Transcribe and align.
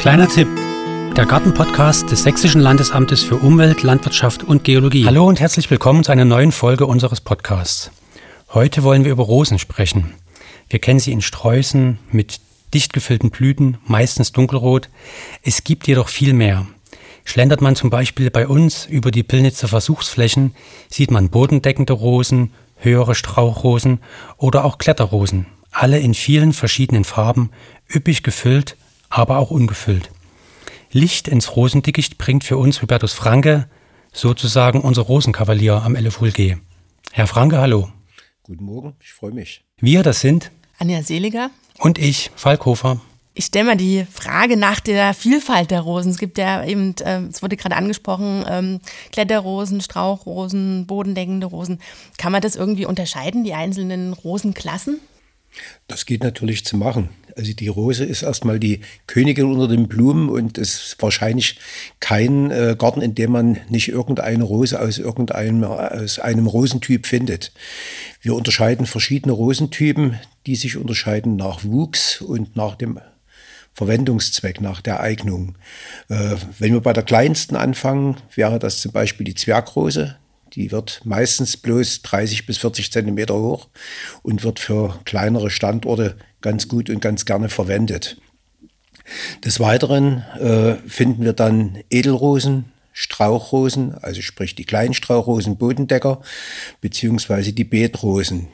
Kleiner 0.00 0.28
Tipp. 0.28 0.48
Der 1.14 1.26
Gartenpodcast 1.26 2.10
des 2.10 2.22
Sächsischen 2.22 2.62
Landesamtes 2.62 3.22
für 3.22 3.36
Umwelt, 3.36 3.82
Landwirtschaft 3.82 4.42
und 4.42 4.64
Geologie. 4.64 5.04
Hallo 5.04 5.26
und 5.26 5.40
herzlich 5.40 5.70
willkommen 5.70 6.04
zu 6.04 6.10
einer 6.10 6.24
neuen 6.24 6.52
Folge 6.52 6.86
unseres 6.86 7.20
Podcasts. 7.20 7.90
Heute 8.48 8.82
wollen 8.82 9.04
wir 9.04 9.12
über 9.12 9.24
Rosen 9.24 9.58
sprechen. 9.58 10.14
Wir 10.70 10.78
kennen 10.78 11.00
sie 11.00 11.12
in 11.12 11.20
Sträußen 11.20 11.98
mit 12.12 12.40
dicht 12.72 12.94
gefüllten 12.94 13.28
Blüten, 13.28 13.76
meistens 13.84 14.32
dunkelrot. 14.32 14.88
Es 15.42 15.64
gibt 15.64 15.86
jedoch 15.86 16.08
viel 16.08 16.32
mehr. 16.32 16.66
Schlendert 17.26 17.60
man 17.60 17.76
zum 17.76 17.90
Beispiel 17.90 18.30
bei 18.30 18.48
uns 18.48 18.86
über 18.86 19.10
die 19.10 19.22
Pillnitzer 19.22 19.68
Versuchsflächen, 19.68 20.54
sieht 20.88 21.10
man 21.10 21.28
bodendeckende 21.28 21.92
Rosen, 21.92 22.52
höhere 22.76 23.14
Strauchrosen 23.14 23.98
oder 24.38 24.64
auch 24.64 24.78
Kletterrosen, 24.78 25.44
alle 25.70 25.98
in 25.98 26.14
vielen 26.14 26.54
verschiedenen 26.54 27.04
Farben, 27.04 27.50
üppig 27.94 28.22
gefüllt, 28.22 28.78
aber 29.10 29.38
auch 29.38 29.50
ungefüllt. 29.50 30.10
Licht 30.92 31.28
ins 31.28 31.54
Rosendickicht 31.56 32.16
bringt 32.16 32.44
für 32.44 32.56
uns 32.56 32.80
Hubertus 32.80 33.12
Franke, 33.12 33.68
sozusagen 34.12 34.80
unser 34.80 35.02
Rosenkavalier 35.02 35.82
am 35.82 35.94
LFULG. 35.94 36.56
Herr 37.12 37.26
Franke, 37.26 37.58
hallo. 37.58 37.90
Guten 38.44 38.64
Morgen, 38.64 38.96
ich 39.00 39.12
freue 39.12 39.32
mich. 39.32 39.64
Wir, 39.78 40.02
das 40.02 40.20
sind 40.20 40.50
Anja 40.78 41.02
Seliger 41.02 41.50
und 41.78 41.98
ich, 41.98 42.30
Falkhofer. 42.34 43.00
Ich 43.34 43.46
stelle 43.46 43.66
mal 43.66 43.76
die 43.76 44.04
Frage 44.10 44.56
nach 44.56 44.80
der 44.80 45.14
Vielfalt 45.14 45.70
der 45.70 45.80
Rosen. 45.80 46.10
Es 46.10 46.18
gibt 46.18 46.36
ja 46.36 46.64
eben, 46.64 46.96
äh, 46.98 47.20
es 47.22 47.42
wurde 47.42 47.56
gerade 47.56 47.76
angesprochen, 47.76 48.44
ähm, 48.48 48.80
Kletterrosen, 49.12 49.80
Strauchrosen, 49.80 50.86
bodendeckende 50.86 51.46
Rosen. 51.46 51.80
Kann 52.18 52.32
man 52.32 52.42
das 52.42 52.56
irgendwie 52.56 52.86
unterscheiden, 52.86 53.44
die 53.44 53.54
einzelnen 53.54 54.12
Rosenklassen? 54.12 54.98
Das 55.86 56.06
geht 56.06 56.22
natürlich 56.22 56.64
zu 56.64 56.76
machen. 56.76 57.10
Also 57.36 57.52
die 57.52 57.68
Rose 57.68 58.04
ist 58.04 58.22
erstmal 58.22 58.58
die 58.58 58.80
Königin 59.06 59.46
unter 59.46 59.68
den 59.68 59.88
Blumen 59.88 60.28
und 60.28 60.58
es 60.58 60.74
ist 60.74 60.96
wahrscheinlich 61.00 61.58
kein 62.00 62.50
äh, 62.50 62.76
Garten, 62.78 63.02
in 63.02 63.14
dem 63.14 63.32
man 63.32 63.58
nicht 63.68 63.88
irgendeine 63.88 64.44
Rose 64.44 64.80
aus 64.80 64.98
irgendeinem 64.98 65.64
aus 65.64 66.18
einem 66.18 66.46
Rosentyp 66.46 67.06
findet. 67.06 67.52
Wir 68.20 68.34
unterscheiden 68.34 68.86
verschiedene 68.86 69.32
Rosentypen, 69.32 70.18
die 70.46 70.56
sich 70.56 70.76
unterscheiden 70.76 71.36
nach 71.36 71.64
Wuchs 71.64 72.20
und 72.20 72.56
nach 72.56 72.74
dem 72.76 73.00
Verwendungszweck, 73.72 74.60
nach 74.60 74.80
der 74.80 75.00
Eignung. 75.00 75.56
Äh, 76.08 76.36
wenn 76.58 76.72
wir 76.72 76.80
bei 76.80 76.92
der 76.92 77.02
kleinsten 77.02 77.56
anfangen, 77.56 78.16
wäre 78.34 78.58
das 78.58 78.80
zum 78.80 78.92
Beispiel 78.92 79.24
die 79.24 79.34
Zwergrose. 79.34 80.16
Die 80.54 80.72
wird 80.72 81.02
meistens 81.04 81.56
bloß 81.56 82.02
30 82.02 82.46
bis 82.46 82.58
40 82.58 82.92
Zentimeter 82.92 83.34
hoch 83.34 83.68
und 84.22 84.42
wird 84.42 84.58
für 84.58 84.98
kleinere 85.04 85.50
Standorte 85.50 86.16
ganz 86.40 86.68
gut 86.68 86.90
und 86.90 87.00
ganz 87.00 87.24
gerne 87.24 87.48
verwendet. 87.48 88.20
Des 89.44 89.60
Weiteren 89.60 90.24
äh, 90.38 90.76
finden 90.88 91.24
wir 91.24 91.32
dann 91.32 91.78
Edelrosen, 91.90 92.72
Strauchrosen, 92.92 93.94
also 93.94 94.20
sprich 94.20 94.54
die 94.54 94.64
kleinen 94.64 94.94
Strauchrosen, 94.94 95.56
Bodendecker, 95.56 96.20
beziehungsweise 96.80 97.52
die 97.52 97.64
Beetrosen. 97.64 98.48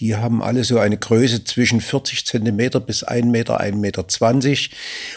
Die 0.00 0.16
haben 0.16 0.42
alle 0.42 0.64
so 0.64 0.78
eine 0.78 0.96
Größe 0.96 1.44
zwischen 1.44 1.80
40 1.80 2.26
Zentimeter 2.26 2.80
bis 2.80 3.02
1 3.02 3.26
Meter, 3.26 3.60
1,20 3.60 3.76
Meter, 3.76 4.76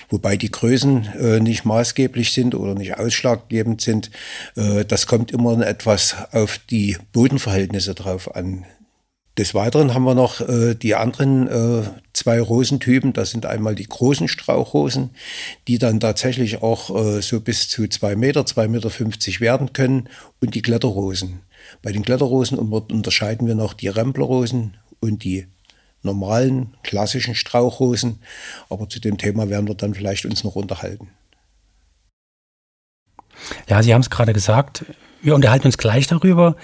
wobei 0.09 0.37
die 0.37 0.51
Größen 0.51 1.07
äh, 1.19 1.39
nicht 1.39 1.65
maßgeblich 1.65 2.31
sind 2.31 2.55
oder 2.55 2.75
nicht 2.75 2.97
ausschlaggebend 2.97 3.81
sind. 3.81 4.11
Äh, 4.55 4.85
das 4.85 5.07
kommt 5.07 5.31
immer 5.31 5.65
etwas 5.65 6.15
auf 6.31 6.59
die 6.69 6.97
Bodenverhältnisse 7.13 7.95
drauf 7.95 8.35
an. 8.35 8.65
Des 9.37 9.53
Weiteren 9.53 9.93
haben 9.93 10.05
wir 10.05 10.15
noch 10.15 10.39
äh, 10.39 10.75
die 10.75 10.95
anderen 10.95 11.47
äh, 11.49 11.83
zwei 12.13 12.39
Rosentypen. 12.39 13.11
Das 13.11 13.31
sind 13.31 13.45
einmal 13.45 13.75
die 13.75 13.87
großen 13.87 14.29
Strauchrosen, 14.29 15.09
die 15.67 15.77
dann 15.77 15.99
tatsächlich 15.99 16.63
auch 16.63 16.89
äh, 16.95 17.21
so 17.21 17.41
bis 17.41 17.67
zu 17.67 17.85
2 17.87 18.15
Meter, 18.15 18.41
2,50 18.41 18.69
Meter 18.69 19.41
werden 19.41 19.73
können 19.73 20.09
und 20.39 20.55
die 20.55 20.61
Kletterrosen. 20.61 21.41
Bei 21.81 21.91
den 21.91 22.03
Kletterrosen 22.03 22.57
unterscheiden 22.57 23.47
wir 23.47 23.55
noch 23.55 23.73
die 23.73 23.87
Remplerrosen 23.87 24.77
und 24.99 25.23
die 25.23 25.47
normalen 26.01 26.75
klassischen 26.83 27.35
Strauchrosen. 27.35 28.19
Aber 28.69 28.87
zu 28.87 28.99
dem 28.99 29.17
Thema 29.17 29.49
werden 29.49 29.67
wir 29.67 29.75
dann 29.75 29.93
vielleicht 29.93 30.25
uns 30.25 30.43
noch 30.43 30.55
unterhalten. 30.55 31.09
Ja, 33.67 33.83
Sie 33.83 33.93
haben 33.93 34.01
es 34.01 34.09
gerade 34.09 34.33
gesagt. 34.33 34.85
Wir 35.21 35.35
unterhalten 35.35 35.65
uns 35.65 35.77
gleich 35.77 36.07
darüber. 36.07 36.55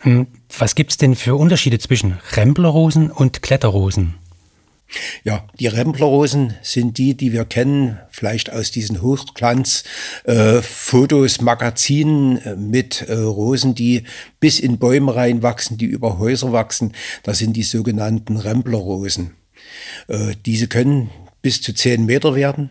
Hm, 0.00 0.26
was 0.58 0.74
gibt 0.74 0.92
es 0.92 0.96
denn 0.96 1.14
für 1.16 1.34
Unterschiede 1.34 1.78
zwischen 1.78 2.18
Remplerrosen 2.32 3.10
und 3.10 3.42
Kletterrosen? 3.42 4.14
Ja, 5.22 5.46
die 5.58 5.68
Remplerrosen 5.68 6.54
sind 6.62 6.96
die, 6.98 7.16
die 7.16 7.32
wir 7.32 7.44
kennen, 7.44 8.00
vielleicht 8.10 8.52
aus 8.52 8.72
diesen 8.72 9.02
Hochglanz-Fotos, 9.02 11.38
äh, 11.38 11.42
Magazinen 11.42 12.38
äh, 12.38 12.56
mit 12.56 13.02
äh, 13.02 13.12
Rosen, 13.14 13.76
die 13.76 14.02
bis 14.40 14.58
in 14.58 14.78
Bäume 14.78 15.14
reinwachsen, 15.14 15.78
die 15.78 15.86
über 15.86 16.18
Häuser 16.18 16.52
wachsen. 16.52 16.92
Das 17.22 17.38
sind 17.38 17.56
die 17.56 17.62
sogenannten 17.62 18.36
Remplerrosen. 18.36 19.36
Äh, 20.08 20.34
diese 20.44 20.66
können 20.66 21.10
bis 21.40 21.62
zu 21.62 21.72
10 21.72 22.04
Meter 22.06 22.34
werden. 22.34 22.70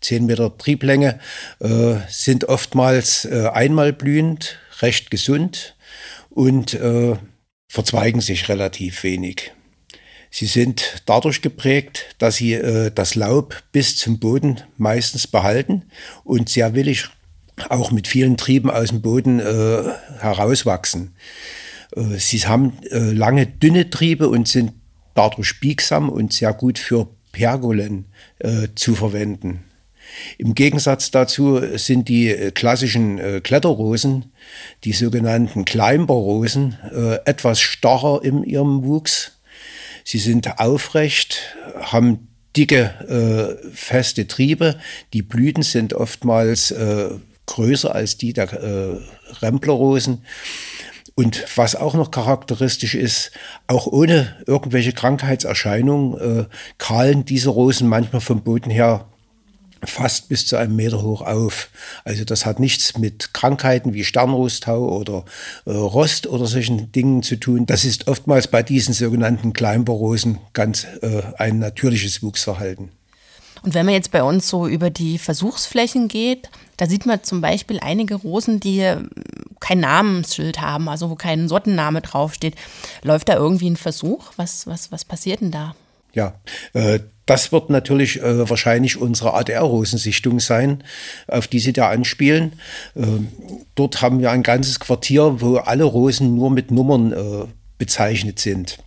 10 0.00 0.26
Meter 0.26 0.58
Trieblänge, 0.58 1.20
äh, 1.60 1.98
sind 2.08 2.42
oftmals 2.44 3.26
einmal 3.26 3.92
blühend, 3.92 4.58
recht 4.80 5.08
gesund 5.10 5.76
und 6.28 6.78
verzweigen 7.68 8.20
sich 8.20 8.50
relativ 8.50 9.02
wenig. 9.02 9.52
Sie 10.34 10.46
sind 10.46 11.00
dadurch 11.06 11.42
geprägt, 11.42 12.16
dass 12.18 12.34
sie 12.34 12.54
äh, 12.54 12.90
das 12.92 13.14
Laub 13.14 13.62
bis 13.70 13.96
zum 13.96 14.18
Boden 14.18 14.60
meistens 14.76 15.28
behalten 15.28 15.84
und 16.24 16.48
sehr 16.48 16.74
willig 16.74 17.04
auch 17.68 17.92
mit 17.92 18.08
vielen 18.08 18.36
Trieben 18.36 18.68
aus 18.68 18.88
dem 18.88 19.00
Boden 19.00 19.38
äh, 19.38 19.44
herauswachsen. 20.18 21.14
Äh, 21.94 22.18
sie 22.18 22.40
haben 22.40 22.72
äh, 22.90 23.12
lange 23.12 23.46
dünne 23.46 23.90
Triebe 23.90 24.28
und 24.28 24.48
sind 24.48 24.72
dadurch 25.14 25.60
biegsam 25.60 26.08
und 26.08 26.32
sehr 26.32 26.52
gut 26.52 26.80
für 26.80 27.06
Pergolen 27.30 28.06
äh, 28.40 28.66
zu 28.74 28.96
verwenden. 28.96 29.62
Im 30.38 30.54
Gegensatz 30.54 31.12
dazu 31.12 31.60
sind 31.76 32.08
die 32.08 32.30
äh, 32.30 32.50
klassischen 32.50 33.20
äh, 33.20 33.40
Kletterrosen, 33.40 34.32
die 34.82 34.94
sogenannten 34.94 35.64
Climberrosen, 35.64 36.76
äh, 36.92 37.18
etwas 37.24 37.60
starrer 37.60 38.24
in 38.24 38.42
ihrem 38.42 38.82
Wuchs 38.82 39.33
Sie 40.04 40.18
sind 40.18 40.58
aufrecht, 40.58 41.56
haben 41.80 42.28
dicke, 42.56 43.58
äh, 43.64 43.68
feste 43.74 44.28
Triebe. 44.28 44.78
Die 45.12 45.22
Blüten 45.22 45.62
sind 45.62 45.94
oftmals 45.94 46.70
äh, 46.70 47.10
größer 47.46 47.94
als 47.94 48.16
die 48.16 48.32
der 48.32 48.52
äh, 48.52 49.00
Remplerrosen. 49.40 50.24
Und 51.16 51.44
was 51.56 51.76
auch 51.76 51.94
noch 51.94 52.10
charakteristisch 52.10 52.94
ist, 52.94 53.30
auch 53.66 53.86
ohne 53.86 54.36
irgendwelche 54.46 54.92
Krankheitserscheinungen 54.92 56.40
äh, 56.40 56.44
kahlen 56.78 57.24
diese 57.24 57.50
Rosen 57.50 57.88
manchmal 57.88 58.20
vom 58.20 58.42
Boden 58.42 58.70
her 58.70 59.06
fast 59.86 60.28
bis 60.28 60.46
zu 60.46 60.56
einem 60.56 60.76
Meter 60.76 61.02
hoch 61.02 61.22
auf. 61.22 61.68
Also 62.04 62.24
das 62.24 62.46
hat 62.46 62.60
nichts 62.60 62.96
mit 62.98 63.34
Krankheiten 63.34 63.94
wie 63.94 64.04
Sternrostau 64.04 64.98
oder 64.98 65.24
äh, 65.66 65.70
Rost 65.72 66.26
oder 66.26 66.46
solchen 66.46 66.92
Dingen 66.92 67.22
zu 67.22 67.36
tun. 67.36 67.66
Das 67.66 67.84
ist 67.84 68.08
oftmals 68.08 68.48
bei 68.48 68.62
diesen 68.62 68.94
sogenannten 68.94 69.52
Kleinbarosen 69.52 70.38
ganz 70.52 70.86
äh, 71.02 71.22
ein 71.38 71.58
natürliches 71.58 72.22
Wuchsverhalten. 72.22 72.90
Und 73.62 73.72
wenn 73.72 73.86
man 73.86 73.94
jetzt 73.94 74.10
bei 74.10 74.22
uns 74.22 74.48
so 74.48 74.66
über 74.66 74.90
die 74.90 75.16
Versuchsflächen 75.16 76.08
geht, 76.08 76.50
da 76.76 76.86
sieht 76.86 77.06
man 77.06 77.22
zum 77.22 77.40
Beispiel 77.40 77.80
einige 77.80 78.16
Rosen, 78.16 78.60
die 78.60 78.80
ähm, 78.80 79.08
kein 79.58 79.80
Namensschild 79.80 80.60
haben, 80.60 80.88
also 80.88 81.08
wo 81.08 81.14
kein 81.14 81.48
Sortenname 81.48 82.02
draufsteht. 82.02 82.56
Läuft 83.02 83.30
da 83.30 83.36
irgendwie 83.36 83.70
ein 83.70 83.76
Versuch? 83.76 84.32
Was, 84.36 84.66
was, 84.66 84.92
was 84.92 85.06
passiert 85.06 85.40
denn 85.40 85.50
da? 85.50 85.74
Ja, 86.14 86.40
äh, 86.72 87.00
das 87.26 87.52
wird 87.52 87.70
natürlich 87.70 88.20
äh, 88.20 88.48
wahrscheinlich 88.48 88.98
unsere 88.98 89.34
ADR-Rosensichtung 89.34 90.40
sein, 90.40 90.84
auf 91.26 91.48
die 91.48 91.58
Sie 91.58 91.72
da 91.72 91.88
anspielen. 91.88 92.52
Ähm, 92.94 93.28
dort 93.74 94.02
haben 94.02 94.20
wir 94.20 94.30
ein 94.30 94.42
ganzes 94.42 94.78
Quartier, 94.78 95.40
wo 95.40 95.56
alle 95.56 95.84
Rosen 95.84 96.34
nur 96.34 96.50
mit 96.50 96.70
Nummern 96.70 97.12
äh, 97.12 97.46
bezeichnet 97.78 98.38
sind. 98.40 98.78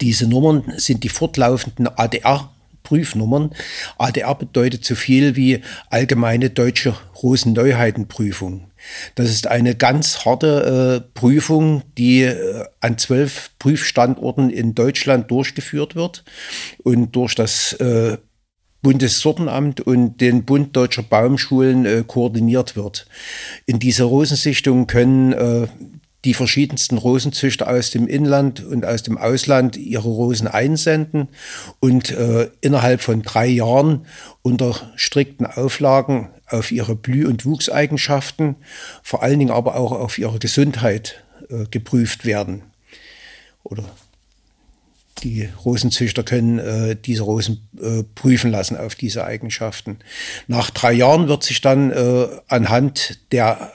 Diese 0.00 0.26
Nummern 0.26 0.64
sind 0.76 1.04
die 1.04 1.08
fortlaufenden 1.08 1.88
ADR 1.88 2.50
Prüfnummern. 2.84 3.50
ADR 3.98 4.34
bedeutet 4.34 4.84
so 4.84 4.94
viel 4.94 5.36
wie 5.36 5.62
allgemeine 5.90 6.50
deutsche 6.50 6.94
Rosenneuheitenprüfung. 7.22 8.70
Das 9.14 9.30
ist 9.30 9.46
eine 9.46 9.74
ganz 9.74 10.24
harte 10.24 11.04
äh, 11.04 11.18
Prüfung, 11.18 11.82
die 11.96 12.22
äh, 12.22 12.64
an 12.80 12.98
zwölf 12.98 13.50
Prüfstandorten 13.58 14.50
in 14.50 14.74
Deutschland 14.74 15.30
durchgeführt 15.30 15.94
wird 15.94 16.24
und 16.82 17.14
durch 17.16 17.34
das 17.34 17.72
äh, 17.74 18.18
Bundessortenamt 18.82 19.80
und 19.80 20.20
den 20.20 20.44
Bund 20.44 20.76
Deutscher 20.76 21.02
Baumschulen 21.02 21.86
äh, 21.86 22.04
koordiniert 22.06 22.76
wird. 22.76 23.06
In 23.66 23.78
dieser 23.78 24.04
Rosensichtung 24.04 24.86
können 24.86 25.32
äh, 25.32 25.66
die 26.24 26.34
verschiedensten 26.34 26.96
Rosenzüchter 26.96 27.68
aus 27.68 27.90
dem 27.90 28.08
Inland 28.08 28.64
und 28.64 28.84
aus 28.84 29.02
dem 29.02 29.18
Ausland 29.18 29.76
ihre 29.76 30.08
Rosen 30.08 30.48
einsenden 30.48 31.28
und 31.80 32.10
äh, 32.10 32.50
innerhalb 32.62 33.02
von 33.02 33.22
drei 33.22 33.46
Jahren 33.46 34.06
unter 34.42 34.92
strikten 34.96 35.46
Auflagen 35.46 36.30
auf 36.48 36.72
ihre 36.72 36.96
Blüh- 36.96 37.26
und 37.26 37.44
Wuchseigenschaften, 37.44 38.56
vor 39.02 39.22
allen 39.22 39.38
Dingen 39.38 39.50
aber 39.50 39.76
auch 39.76 39.92
auf 39.92 40.18
ihre 40.18 40.38
Gesundheit 40.38 41.22
äh, 41.50 41.66
geprüft 41.70 42.24
werden. 42.24 42.62
Oder 43.62 43.84
die 45.22 45.48
Rosenzüchter 45.64 46.22
können 46.22 46.58
äh, 46.58 46.96
diese 46.96 47.22
Rosen 47.22 47.66
äh, 47.80 48.02
prüfen 48.14 48.50
lassen 48.50 48.76
auf 48.76 48.94
diese 48.94 49.24
Eigenschaften. 49.24 49.98
Nach 50.48 50.70
drei 50.70 50.92
Jahren 50.92 51.28
wird 51.28 51.44
sich 51.44 51.60
dann 51.60 51.90
äh, 51.90 52.28
anhand 52.48 53.20
der 53.32 53.72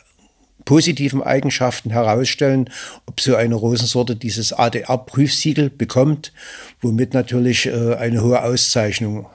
positiven 0.66 1.24
Eigenschaften 1.24 1.92
herausstellen, 1.92 2.70
ob 3.06 3.22
so 3.22 3.36
eine 3.36 3.56
Rosensorte 3.56 4.16
dieses 4.16 4.54
ADR-Prüfsiegel 4.54 5.70
bekommt, 5.70 6.34
womit 6.82 7.14
natürlich 7.14 7.66
äh, 7.66 7.96
eine 7.96 8.22
hohe 8.22 8.44
Auszeichnung 8.44 9.28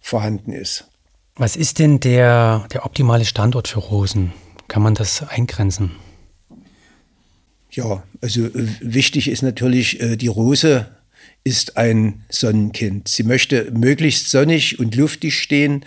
vorhanden 0.00 0.52
ist. 0.52 0.84
Was 1.36 1.56
ist 1.56 1.78
denn 1.78 1.98
der, 2.00 2.66
der 2.72 2.84
optimale 2.84 3.24
Standort 3.24 3.68
für 3.68 3.80
Rosen? 3.80 4.32
Kann 4.68 4.82
man 4.82 4.94
das 4.94 5.26
eingrenzen? 5.28 5.92
Ja, 7.70 8.02
also 8.20 8.44
äh, 8.44 8.68
wichtig 8.80 9.28
ist 9.28 9.42
natürlich, 9.42 10.00
äh, 10.00 10.16
die 10.16 10.28
Rose 10.28 10.86
ist 11.44 11.76
ein 11.76 12.24
Sonnenkind. 12.30 13.06
Sie 13.06 13.22
möchte 13.22 13.70
möglichst 13.70 14.30
sonnig 14.30 14.78
und 14.78 14.96
luftig 14.96 15.38
stehen. 15.38 15.84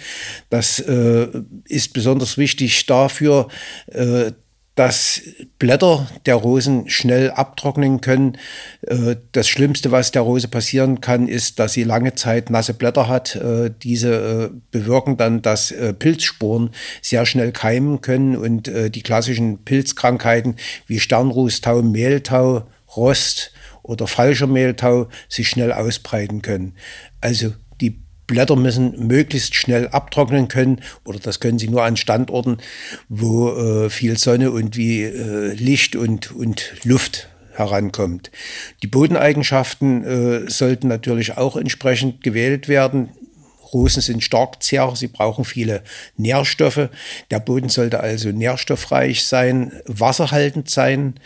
Das 0.52 0.80
äh, 0.80 1.28
ist 1.66 1.94
besonders 1.94 2.38
wichtig 2.38 2.86
dafür, 2.86 3.48
äh, 3.88 4.32
dass 4.78 5.24
Blätter 5.58 6.08
der 6.28 6.36
Rosen 6.36 6.88
schnell 6.88 7.32
abtrocknen 7.32 8.00
können. 8.00 8.38
Äh, 8.82 9.16
das 9.32 9.50
Schlimmste, 9.50 9.92
was 9.92 10.12
der 10.12 10.22
Rose 10.22 10.48
passieren 10.48 11.02
kann, 11.02 11.28
ist, 11.28 11.58
dass 11.58 11.74
sie 11.74 11.84
lange 11.84 12.14
Zeit 12.14 12.52
nasse 12.52 12.76
Blätter 12.76 13.08
hat. 13.08 13.36
Äh, 13.36 13.72
diese 13.82 14.52
äh, 14.54 14.58
bewirken 14.70 15.18
dann, 15.18 15.42
dass 15.42 15.74
Pilzsporen 15.98 16.70
sehr 17.02 17.26
schnell 17.26 17.52
keimen 17.52 18.02
können 18.02 18.36
und 18.38 18.68
die 18.68 19.02
klassischen 19.02 19.64
Pilzkrankheiten 19.64 20.56
wie 20.86 21.00
Sternruß, 21.00 21.62
Tau, 21.62 21.82
Mehltau, 21.82 22.68
Rost 22.96 23.52
oder 23.88 24.08
falscher 24.08 24.48
Mehltau 24.48 25.08
sich 25.28 25.50
schnell 25.50 25.72
ausbreiten 25.72 26.42
können. 26.42 26.76
Also 27.22 27.54
die 27.82 28.02
Blätter 28.28 28.56
müssen 28.56 29.08
möglichst 29.08 29.56
schnell 29.56 29.88
abtrocknen 29.88 30.50
können 30.50 30.82
oder 31.06 31.20
das 31.20 31.40
können 31.40 31.60
sie 31.60 31.70
nur 31.70 31.84
an 31.84 31.98
Standorten, 31.98 32.58
wo 33.10 33.50
äh, 33.50 33.90
viel 33.90 34.18
Sonne 34.18 34.52
und 34.52 34.76
wie 34.76 35.04
äh, 35.04 35.54
Licht 35.54 35.96
und, 35.96 36.32
und 36.32 36.74
Luft 36.84 37.30
herankommt. 37.54 38.32
Die 38.84 38.88
Bodeneigenschaften 38.88 40.04
äh, 40.04 40.50
sollten 40.50 40.88
natürlich 40.88 41.38
auch 41.38 41.56
entsprechend 41.56 42.24
gewählt 42.24 42.68
werden. 42.68 43.10
Rosen 43.74 44.02
sind 44.02 44.24
Starkzehrer, 44.24 44.96
sie 44.96 45.08
brauchen 45.08 45.46
viele 45.46 45.84
Nährstoffe. 46.16 46.90
Der 47.32 47.40
Boden 47.40 47.70
sollte 47.70 48.00
also 48.00 48.30
nährstoffreich 48.30 49.26
sein, 49.26 49.72
wasserhaltend 49.86 50.70
sein. 50.70 51.20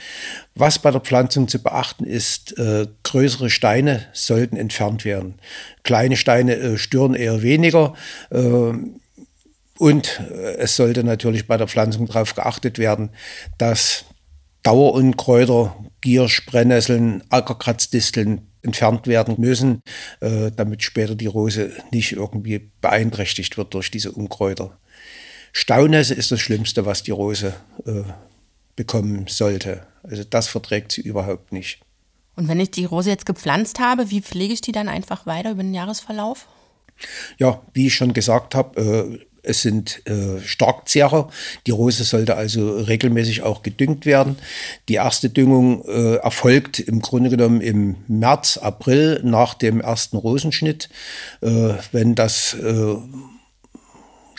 Was 0.56 0.80
bei 0.80 0.92
der 0.92 1.02
Pflanzung 1.02 1.48
zu 1.48 1.62
beachten 1.62 2.06
ist, 2.06 2.58
äh, 2.58 2.88
größere 3.04 3.50
Steine 3.50 4.06
sollten 4.14 4.58
entfernt 4.58 5.06
werden. 5.06 5.36
Kleine 5.84 6.18
Steine 6.18 6.56
äh, 6.56 6.78
stören 6.78 7.16
eher 7.16 7.42
weniger. 7.42 7.94
Äh, 8.30 8.74
und 9.78 10.20
äh, 10.32 10.58
es 10.58 10.76
sollte 10.76 11.04
natürlich 11.04 11.48
bei 11.48 11.58
der 11.58 11.68
Pflanzung 11.68 12.06
darauf 12.06 12.36
geachtet 12.36 12.78
werden, 12.78 13.10
dass 13.58 14.06
Dauerunkräuter, 14.64 15.76
Giersch, 16.02 16.46
Brennnesseln, 16.46 17.24
Ackerkratzdisteln 17.30 18.51
entfernt 18.64 19.08
werden 19.08 19.36
müssen, 19.38 19.82
äh, 20.20 20.52
damit 20.56 20.84
später 20.84 21.16
die 21.16 21.28
Rose 21.28 21.72
nicht 21.92 22.14
irgendwie 22.14 22.72
beeinträchtigt 22.82 23.58
wird 23.58 23.74
durch 23.74 23.92
diese 23.92 24.12
Unkräuter. 24.12 24.78
Staunässe 25.54 26.14
ist 26.14 26.32
das 26.32 26.40
Schlimmste, 26.40 26.86
was 26.86 27.04
die 27.04 27.12
Rose 27.12 27.54
äh, 27.86 28.04
bekommen 28.76 29.26
sollte. 29.28 29.86
Also 30.04 30.24
das 30.24 30.48
verträgt 30.48 30.92
sie 30.92 31.02
überhaupt 31.02 31.52
nicht. 31.52 31.82
Und 32.36 32.48
wenn 32.48 32.60
ich 32.60 32.72
die 32.72 32.86
Rose 32.86 33.10
jetzt 33.10 33.26
gepflanzt 33.26 33.80
habe, 33.80 34.10
wie 34.10 34.22
pflege 34.22 34.54
ich 34.54 34.62
die 34.62 34.72
dann 34.72 34.88
einfach 34.88 35.26
weiter 35.26 35.52
über 35.52 35.64
den 35.64 35.74
Jahresverlauf? 35.74 36.48
Ja, 37.38 37.62
wie 37.74 37.88
ich 37.88 37.96
schon 37.96 38.14
gesagt 38.14 38.56
habe, 38.56 38.80
äh, 38.82 39.26
es 39.44 39.62
sind 39.62 40.02
äh, 40.08 40.40
Starkzehrer. 40.46 41.30
Die 41.68 41.72
Rose 41.72 42.04
sollte 42.04 42.36
also 42.36 42.78
regelmäßig 42.78 43.44
auch 43.44 43.64
gedüngt 43.64 44.06
werden. 44.06 44.38
Die 44.90 44.96
erste 44.96 45.30
Düngung 45.30 45.84
äh, 45.86 46.16
erfolgt 46.16 46.80
im 46.80 47.02
Grunde 47.02 47.30
genommen 47.30 47.62
im 47.62 47.96
März, 48.08 48.58
April 48.58 49.22
nach 49.24 49.54
dem 49.54 49.82
ersten 49.82 50.18
Rosenschnitt. 50.18 50.90
Äh, 51.42 51.74
wenn 51.92 52.16
das 52.16 52.54
äh, 52.54 52.96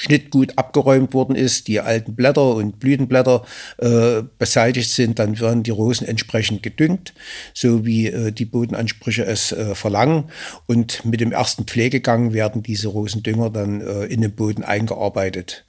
Schnittgut 0.02 0.58
abgeräumt 0.58 1.14
worden 1.14 1.36
ist, 1.36 1.68
die 1.68 1.78
alten 1.78 2.16
Blätter 2.16 2.56
und 2.56 2.80
Blütenblätter 2.80 3.44
äh, 3.78 4.22
beseitigt 4.36 4.90
sind, 4.90 5.20
dann 5.20 5.38
werden 5.38 5.62
die 5.62 5.70
Rosen 5.70 6.08
entsprechend 6.08 6.64
gedüngt, 6.64 7.14
so 7.54 7.86
wie 7.86 8.08
äh, 8.08 8.32
die 8.32 8.44
Bodenansprüche 8.44 9.24
es 9.24 9.52
äh, 9.52 9.76
verlangen. 9.76 10.24
Und 10.66 11.04
mit 11.04 11.20
dem 11.20 11.30
ersten 11.30 11.66
Pflegegang 11.66 12.32
werden 12.32 12.64
diese 12.64 12.88
Rosendünger 12.88 13.50
dann 13.50 13.80
äh, 13.80 14.06
in 14.06 14.22
den 14.22 14.32
Boden 14.32 14.64
eingearbeitet. 14.64 15.64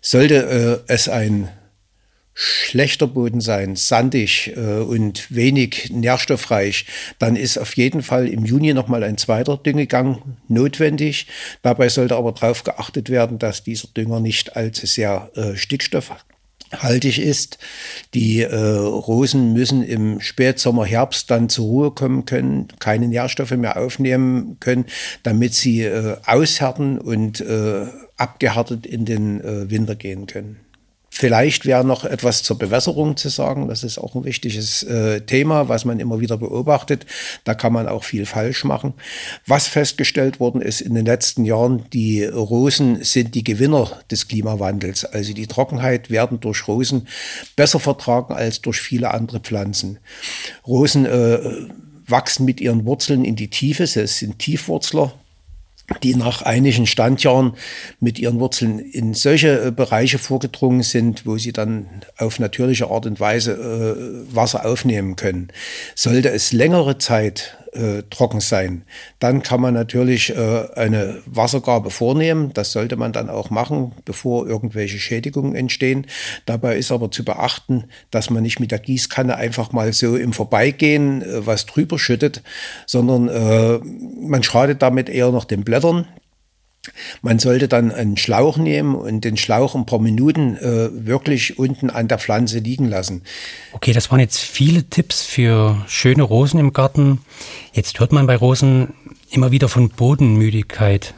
Sollte 0.00 0.82
äh, 0.88 0.92
es 0.92 1.08
ein 1.08 1.48
schlechter 2.34 3.06
Boden 3.06 3.40
sein, 3.40 3.76
sandig 3.76 4.52
äh, 4.56 4.80
und 4.80 5.34
wenig 5.34 5.90
nährstoffreich, 5.90 6.86
dann 7.18 7.36
ist 7.36 7.58
auf 7.58 7.76
jeden 7.76 8.02
Fall 8.02 8.28
im 8.28 8.44
Juni 8.44 8.72
nochmal 8.72 9.02
ein 9.02 9.18
zweiter 9.18 9.56
Düngegang 9.56 10.36
notwendig. 10.48 11.26
Dabei 11.62 11.88
sollte 11.88 12.16
aber 12.16 12.32
darauf 12.32 12.64
geachtet 12.64 13.10
werden, 13.10 13.38
dass 13.38 13.64
dieser 13.64 13.88
Dünger 13.88 14.20
nicht 14.20 14.56
allzu 14.56 14.86
sehr 14.86 15.30
äh, 15.34 15.56
stickstoffhaltig 15.56 17.18
ist. 17.18 17.58
Die 18.14 18.40
äh, 18.40 18.56
Rosen 18.56 19.52
müssen 19.52 19.82
im 19.82 20.20
Spätsommer, 20.20 20.86
Herbst 20.86 21.30
dann 21.30 21.48
zur 21.48 21.66
Ruhe 21.66 21.90
kommen 21.90 22.24
können, 22.24 22.68
keine 22.78 23.08
Nährstoffe 23.08 23.50
mehr 23.50 23.76
aufnehmen 23.76 24.56
können, 24.60 24.86
damit 25.24 25.52
sie 25.54 25.82
äh, 25.82 26.16
aushärten 26.24 26.98
und 26.98 27.40
äh, 27.40 27.86
abgehärtet 28.16 28.86
in 28.86 29.04
den 29.04 29.40
äh, 29.40 29.70
Winter 29.70 29.94
gehen 29.94 30.26
können. 30.26 30.60
Vielleicht 31.12 31.66
wäre 31.66 31.84
noch 31.84 32.04
etwas 32.04 32.44
zur 32.44 32.56
Bewässerung 32.56 33.16
zu 33.16 33.28
sagen. 33.28 33.66
Das 33.68 33.82
ist 33.82 33.98
auch 33.98 34.14
ein 34.14 34.24
wichtiges 34.24 34.84
äh, 34.84 35.20
Thema, 35.20 35.68
was 35.68 35.84
man 35.84 35.98
immer 35.98 36.20
wieder 36.20 36.36
beobachtet. 36.36 37.04
Da 37.42 37.54
kann 37.54 37.72
man 37.72 37.88
auch 37.88 38.04
viel 38.04 38.26
falsch 38.26 38.64
machen. 38.64 38.94
Was 39.44 39.66
festgestellt 39.66 40.38
worden 40.38 40.62
ist 40.62 40.80
in 40.80 40.94
den 40.94 41.04
letzten 41.04 41.44
Jahren, 41.44 41.84
die 41.92 42.24
Rosen 42.24 43.02
sind 43.02 43.34
die 43.34 43.44
Gewinner 43.44 43.90
des 44.10 44.28
Klimawandels. 44.28 45.04
Also 45.04 45.34
die 45.34 45.48
Trockenheit 45.48 46.10
werden 46.10 46.38
durch 46.38 46.68
Rosen 46.68 47.08
besser 47.56 47.80
vertragen 47.80 48.32
als 48.32 48.60
durch 48.60 48.80
viele 48.80 49.12
andere 49.12 49.40
Pflanzen. 49.40 49.98
Rosen 50.64 51.06
äh, 51.06 51.38
wachsen 52.06 52.44
mit 52.44 52.60
ihren 52.60 52.84
Wurzeln 52.86 53.24
in 53.24 53.34
die 53.34 53.50
Tiefe. 53.50 53.86
Sie 53.86 54.06
sind 54.06 54.38
Tiefwurzler 54.38 55.12
die 56.02 56.14
nach 56.14 56.42
einigen 56.42 56.86
Standjahren 56.86 57.54
mit 57.98 58.18
ihren 58.18 58.40
Wurzeln 58.40 58.78
in 58.78 59.14
solche 59.14 59.66
äh, 59.66 59.70
Bereiche 59.70 60.18
vorgedrungen 60.18 60.82
sind, 60.82 61.26
wo 61.26 61.36
sie 61.36 61.52
dann 61.52 61.86
auf 62.16 62.38
natürliche 62.38 62.90
Art 62.90 63.06
und 63.06 63.20
Weise 63.20 63.52
äh, 63.52 64.34
Wasser 64.34 64.64
aufnehmen 64.64 65.16
können. 65.16 65.48
Sollte 65.94 66.30
es 66.30 66.52
längere 66.52 66.98
Zeit 66.98 67.56
äh, 67.72 68.02
trocken 68.10 68.40
sein. 68.40 68.82
Dann 69.18 69.42
kann 69.42 69.60
man 69.60 69.74
natürlich 69.74 70.30
äh, 70.30 70.66
eine 70.74 71.22
Wassergabe 71.26 71.90
vornehmen. 71.90 72.52
Das 72.52 72.72
sollte 72.72 72.96
man 72.96 73.12
dann 73.12 73.30
auch 73.30 73.50
machen, 73.50 73.92
bevor 74.04 74.46
irgendwelche 74.46 74.98
Schädigungen 74.98 75.54
entstehen. 75.54 76.06
Dabei 76.46 76.76
ist 76.76 76.92
aber 76.92 77.10
zu 77.10 77.24
beachten, 77.24 77.84
dass 78.10 78.30
man 78.30 78.42
nicht 78.42 78.60
mit 78.60 78.70
der 78.70 78.78
Gießkanne 78.78 79.36
einfach 79.36 79.72
mal 79.72 79.92
so 79.92 80.16
im 80.16 80.32
Vorbeigehen 80.32 81.22
äh, 81.22 81.46
was 81.46 81.66
drüber 81.66 81.98
schüttet, 81.98 82.42
sondern 82.86 83.28
äh, 83.28 83.78
man 84.20 84.42
schadet 84.42 84.82
damit 84.82 85.08
eher 85.08 85.30
noch 85.30 85.44
den 85.44 85.64
Blättern, 85.64 86.06
man 87.22 87.38
sollte 87.38 87.68
dann 87.68 87.92
einen 87.92 88.16
Schlauch 88.16 88.56
nehmen 88.56 88.94
und 88.94 89.24
den 89.24 89.36
Schlauch 89.36 89.74
ein 89.74 89.86
paar 89.86 89.98
Minuten 89.98 90.56
äh, 90.56 90.90
wirklich 91.06 91.58
unten 91.58 91.90
an 91.90 92.08
der 92.08 92.18
Pflanze 92.18 92.58
liegen 92.58 92.86
lassen. 92.86 93.22
Okay, 93.72 93.92
das 93.92 94.10
waren 94.10 94.20
jetzt 94.20 94.38
viele 94.38 94.84
Tipps 94.84 95.22
für 95.22 95.84
schöne 95.88 96.22
Rosen 96.22 96.60
im 96.60 96.72
Garten. 96.72 97.20
Jetzt 97.72 98.00
hört 98.00 98.12
man 98.12 98.26
bei 98.26 98.36
Rosen 98.36 98.94
immer 99.30 99.50
wieder 99.50 99.68
von 99.68 99.88
Bodenmüdigkeit. 99.90 101.14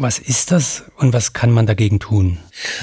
Was 0.00 0.20
ist 0.20 0.52
das 0.52 0.84
und 0.98 1.12
was 1.12 1.32
kann 1.32 1.50
man 1.50 1.66
dagegen 1.66 1.98
tun? 1.98 2.38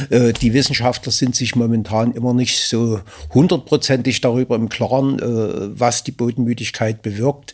Äh, 0.10 0.34
die 0.34 0.54
Wissenschaftler 0.54 1.14
sind 1.14 1.34
sich 1.34 1.56
momentan 1.56 2.12
immer 2.12 2.34
nicht 2.34 2.60
so 2.68 3.00
hundertprozentig 3.34 4.20
darüber 4.20 4.58
im 4.58 4.68
Klaren, 4.68 5.20
äh, 5.20 5.80
was 5.80 6.04
die 6.04 6.12
Bodenmüdigkeit 6.12 7.02
bewirkt. 7.02 7.54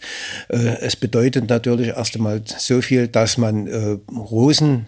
Äh, 0.49 0.79
es 0.81 0.95
bedeutet 0.95 1.47
natürlich 1.47 1.89
erst 1.89 2.15
einmal 2.15 2.41
so 2.43 2.81
viel, 2.81 3.07
dass 3.07 3.37
man 3.37 3.67
Rosen 4.11 4.87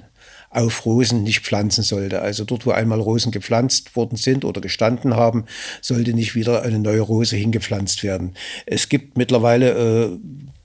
auf 0.50 0.88
Rosen 0.88 1.22
nicht 1.22 1.42
pflanzen 1.42 1.84
sollte. 1.84 2.24
Also 2.24 2.44
dort, 2.44 2.66
wo 2.66 2.72
einmal 2.72 3.00
Rosen 3.00 3.32
gepflanzt 3.32 3.96
worden 3.96 4.16
sind 4.16 4.44
oder 4.44 4.60
gestanden 4.60 5.16
haben, 5.16 5.46
sollte 5.82 6.16
nicht 6.16 6.34
wieder 6.34 6.64
eine 6.64 6.80
neue 6.80 7.02
Rose 7.02 7.36
hingepflanzt 7.36 8.02
werden. 8.02 8.34
Es 8.66 8.90
gibt 8.90 9.20
mittlerweile 9.20 10.20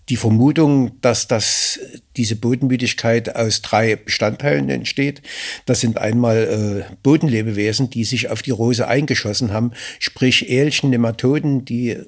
die 0.09 0.17
Vermutung, 0.17 0.93
dass 1.01 1.29
das, 1.29 1.79
diese 2.17 2.37
Bodenmüdigkeit 2.37 3.37
aus 3.37 3.63
drei 3.63 3.97
Bestandteilen 3.97 4.71
entsteht. 4.71 5.23
Das 5.67 5.81
sind 5.81 5.99
einmal 5.99 6.85
äh, 6.89 6.95
Bodenlebewesen, 7.03 7.91
die 7.91 8.05
sich 8.05 8.31
auf 8.31 8.43
die 8.43 8.51
Rose 8.51 8.89
eingeschossen 8.89 9.53
haben, 9.53 9.73
sprich 9.99 10.49
Ählchen, 10.49 10.91
Nematoden, 10.91 11.65
die 11.65 11.99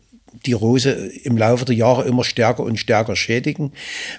die 0.46 0.52
Rose 0.52 0.90
im 0.92 1.36
Laufe 1.36 1.64
der 1.64 1.74
Jahre 1.74 2.04
immer 2.04 2.24
stärker 2.24 2.62
und 2.62 2.78
stärker 2.78 3.16
schädigen. 3.16 3.72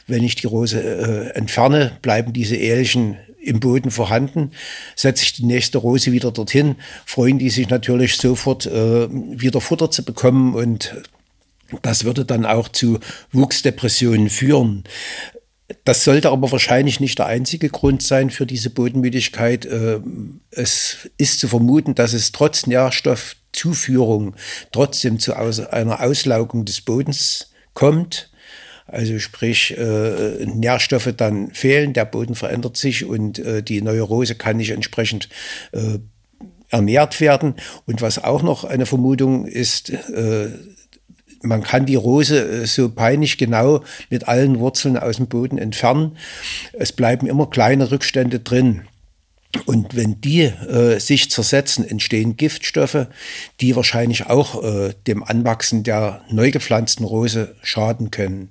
Wenn 0.08 0.24
ich 0.24 0.36
die 0.36 0.48
Rose 0.48 0.82
äh, 0.82 1.38
entferne, 1.38 1.98
bleiben 2.02 2.34
diese 2.34 2.58
Ählchen 2.58 3.18
im 3.42 3.60
Boden 3.60 3.92
vorhanden. 3.92 4.52
Setze 4.96 5.24
ich 5.24 5.34
die 5.34 5.46
nächste 5.46 5.80
Rose 5.80 6.12
wieder 6.12 6.32
dorthin, 6.32 6.76
freuen 7.06 7.40
die 7.40 7.50
sich 7.50 7.70
natürlich 7.70 8.18
sofort 8.18 8.68
äh, 8.68 9.08
wieder 9.10 9.62
Futter 9.62 9.90
zu 9.90 10.04
bekommen 10.04 10.54
und 10.54 10.94
das 11.82 12.04
würde 12.04 12.26
dann 12.26 12.46
auch 12.46 12.70
zu 12.70 13.00
Wuchsdepressionen 13.32 14.30
führen. 14.30 14.84
Das 15.86 16.04
sollte 16.04 16.30
aber 16.30 16.52
wahrscheinlich 16.52 17.00
nicht 17.00 17.20
der 17.20 17.28
einzige 17.28 17.70
Grund 17.70 18.04
sein 18.04 18.30
für 18.30 18.46
diese 18.46 18.70
Bodenmüdigkeit. 18.70 19.66
Äh, 19.66 20.00
es 20.52 21.10
ist 21.18 21.40
zu 21.40 21.48
vermuten, 21.48 21.96
dass 21.96 22.14
es 22.14 22.32
trotz 22.32 22.68
Nährstoffzuführung 22.68 24.36
trotzdem 24.72 25.20
zu 25.20 25.36
einer 25.36 26.02
Auslaugung 26.02 26.66
des 26.66 26.82
Bodens 26.82 27.52
kommt. 27.74 28.30
Also 28.86 29.20
sprich, 29.20 29.78
äh, 29.78 30.46
Nährstoffe 30.46 31.14
dann 31.16 31.52
fehlen, 31.52 31.94
der 31.94 32.06
Boden 32.06 32.36
verändert 32.36 32.76
sich 32.76 33.06
und 33.06 33.40
äh, 33.40 33.64
die 33.64 33.82
Neurose 33.82 34.36
kann 34.36 34.58
nicht 34.58 34.72
entsprechend 34.72 35.30
ernährt 36.70 37.22
werden. 37.22 37.56
Und 37.86 38.02
was 38.02 38.22
auch 38.22 38.44
noch 38.44 38.64
eine 38.66 38.86
Vermutung 38.86 39.46
ist, 39.46 39.92
man 41.42 41.64
kann 41.64 41.86
die 41.86 41.96
Rose 41.96 42.40
äh, 42.40 42.66
so 42.66 42.90
peinlich 42.90 43.38
genau 43.38 43.84
mit 44.10 44.28
allen 44.28 44.60
Wurzeln 44.60 44.98
aus 44.98 45.18
dem 45.18 45.28
Boden 45.28 45.58
entfernen. 45.58 46.18
Es 46.74 46.92
bleiben 46.92 47.28
immer 47.28 47.50
kleine 47.50 47.92
Rückstände 47.92 48.40
drin. 48.40 48.84
Und 49.66 49.98
wenn 49.98 50.22
die 50.22 50.44
äh, 50.44 50.98
sich 51.00 51.30
zersetzen, 51.30 51.86
entstehen 51.86 52.38
Giftstoffe, 52.38 53.08
die 53.60 53.76
wahrscheinlich 53.76 54.28
auch 54.28 54.64
äh, 54.64 54.94
dem 55.08 55.26
Anwachsen 55.26 55.84
der 55.84 56.22
neu 56.30 56.52
gepflanzten 56.52 57.06
Rose 57.06 57.56
schaden 57.62 58.12
können. 58.12 58.50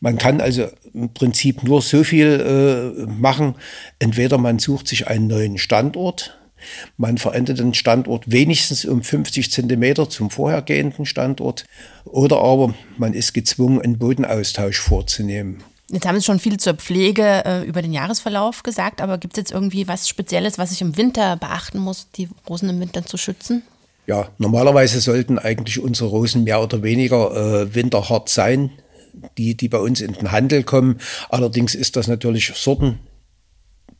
Man 0.00 0.16
kann 0.16 0.40
also 0.40 0.68
im 0.94 1.12
Prinzip 1.12 1.64
nur 1.64 1.82
so 1.82 2.04
viel 2.04 2.94
äh, 2.96 3.06
machen. 3.10 3.56
Entweder 3.98 4.38
man 4.38 4.60
sucht 4.60 4.86
sich 4.86 5.08
einen 5.08 5.26
neuen 5.26 5.58
Standort, 5.58 6.37
man 6.96 7.18
verändert 7.18 7.58
den 7.58 7.74
Standort 7.74 8.30
wenigstens 8.30 8.84
um 8.84 9.02
50 9.02 9.50
Zentimeter 9.50 10.08
zum 10.08 10.30
vorhergehenden 10.30 11.06
Standort 11.06 11.64
oder 12.04 12.38
aber 12.38 12.74
man 12.96 13.14
ist 13.14 13.34
gezwungen, 13.34 13.80
einen 13.80 13.98
Bodenaustausch 13.98 14.80
vorzunehmen. 14.80 15.62
Jetzt 15.90 16.06
haben 16.06 16.18
Sie 16.18 16.24
schon 16.24 16.38
viel 16.38 16.58
zur 16.58 16.74
Pflege 16.74 17.44
äh, 17.46 17.64
über 17.64 17.80
den 17.80 17.94
Jahresverlauf 17.94 18.62
gesagt, 18.62 19.00
aber 19.00 19.16
gibt 19.16 19.38
es 19.38 19.42
jetzt 19.42 19.52
irgendwie 19.52 19.88
was 19.88 20.06
Spezielles, 20.06 20.58
was 20.58 20.70
ich 20.70 20.82
im 20.82 20.98
Winter 20.98 21.36
beachten 21.36 21.78
muss, 21.78 22.10
die 22.10 22.28
Rosen 22.48 22.68
im 22.68 22.80
Winter 22.80 23.06
zu 23.06 23.16
schützen? 23.16 23.62
Ja, 24.06 24.28
normalerweise 24.38 25.00
sollten 25.00 25.38
eigentlich 25.38 25.80
unsere 25.80 26.10
Rosen 26.10 26.44
mehr 26.44 26.62
oder 26.62 26.82
weniger 26.82 27.62
äh, 27.62 27.74
winterhart 27.74 28.28
sein, 28.28 28.70
die, 29.38 29.54
die 29.54 29.68
bei 29.68 29.78
uns 29.78 30.00
in 30.00 30.12
den 30.12 30.30
Handel 30.30 30.62
kommen. 30.62 30.98
Allerdings 31.30 31.74
ist 31.74 31.96
das 31.96 32.06
natürlich 32.06 32.52
Sorten 32.54 32.98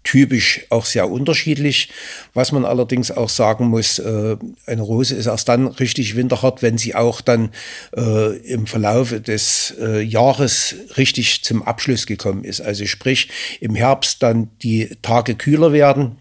typisch 0.08 0.62
auch 0.70 0.86
sehr 0.86 1.10
unterschiedlich. 1.10 1.90
Was 2.32 2.50
man 2.50 2.64
allerdings 2.64 3.10
auch 3.10 3.28
sagen 3.28 3.66
muss, 3.66 3.98
äh, 3.98 4.38
eine 4.64 4.80
Rose 4.80 5.14
ist 5.14 5.26
erst 5.26 5.50
dann 5.50 5.66
richtig 5.66 6.16
winterhart, 6.16 6.62
wenn 6.62 6.78
sie 6.78 6.94
auch 6.94 7.20
dann 7.20 7.50
äh, 7.94 8.38
im 8.38 8.66
Verlauf 8.66 9.10
des 9.20 9.74
äh, 9.78 10.00
Jahres 10.00 10.74
richtig 10.96 11.44
zum 11.44 11.62
Abschluss 11.62 12.06
gekommen 12.06 12.42
ist. 12.44 12.62
Also 12.62 12.86
sprich 12.86 13.28
im 13.60 13.74
Herbst 13.74 14.22
dann 14.22 14.48
die 14.62 14.88
Tage 15.02 15.34
kühler 15.34 15.74
werden 15.74 16.16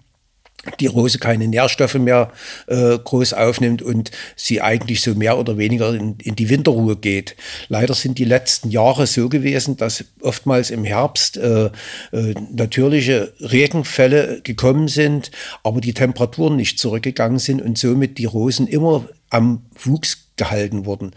die 0.80 0.88
Rose 0.88 1.20
keine 1.20 1.48
Nährstoffe 1.48 1.96
mehr 1.96 2.32
äh, 2.68 2.98
groß 2.98 3.34
aufnimmt 3.34 3.82
und 3.82 4.12
sie 4.36 4.62
eigentlich 4.62 5.02
so 5.02 5.16
mehr 5.16 5.38
oder 5.38 5.58
weniger 5.58 5.94
in, 5.94 6.16
in, 6.22 6.36
die 6.36 6.50
Winterruhe 6.50 6.96
geht. 6.96 7.36
Leider 7.70 7.94
sind 7.94 8.18
die 8.18 8.26
letzten 8.26 8.70
Jahre 8.70 9.08
so 9.08 9.30
gewesen, 9.30 9.78
dass 9.78 10.06
oftmals 10.22 10.70
im 10.70 10.84
Herbst 10.84 11.38
äh, 11.38 11.66
äh, 11.66 11.72
natürliche 12.52 13.34
Regenfälle 13.40 14.42
gekommen 14.44 14.88
sind, 14.88 15.32
aber 15.64 15.82
die 15.82 15.94
Temperaturen 15.94 16.56
nicht 16.56 16.80
zurückgegangen 16.80 17.40
sind 17.40 17.62
und 17.62 17.78
somit 17.78 18.18
die 18.18 18.26
Rosen 18.26 18.68
immer 18.68 19.08
am 19.30 19.64
Wuchs 19.84 20.28
gehalten 20.38 20.86
wurden. 20.86 21.12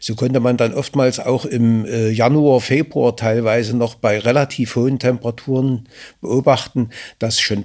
So 0.00 0.14
konnte 0.14 0.38
man 0.38 0.56
dann 0.56 0.74
oftmals 0.74 1.18
auch 1.18 1.44
im 1.44 1.84
äh, 1.86 2.10
Januar, 2.10 2.60
Februar 2.60 3.16
teilweise 3.16 3.76
noch 3.76 3.94
bei 3.94 4.18
relativ 4.18 4.76
hohen 4.76 4.98
Temperaturen 4.98 5.88
beobachten, 6.20 6.90
dass 7.18 7.40
schon 7.40 7.64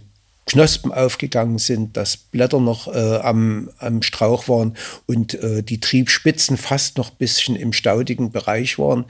Knospen 0.51 0.91
aufgegangen 0.91 1.59
sind, 1.59 1.95
dass 1.95 2.17
Blätter 2.17 2.59
noch 2.59 2.93
äh, 2.93 3.17
am, 3.17 3.69
am 3.77 4.01
Strauch 4.01 4.49
waren 4.49 4.75
und 5.05 5.33
äh, 5.35 5.63
die 5.63 5.79
Triebspitzen 5.79 6.57
fast 6.57 6.97
noch 6.97 7.11
ein 7.11 7.17
bisschen 7.17 7.55
im 7.55 7.71
staudigen 7.71 8.31
Bereich 8.33 8.77
waren. 8.77 9.05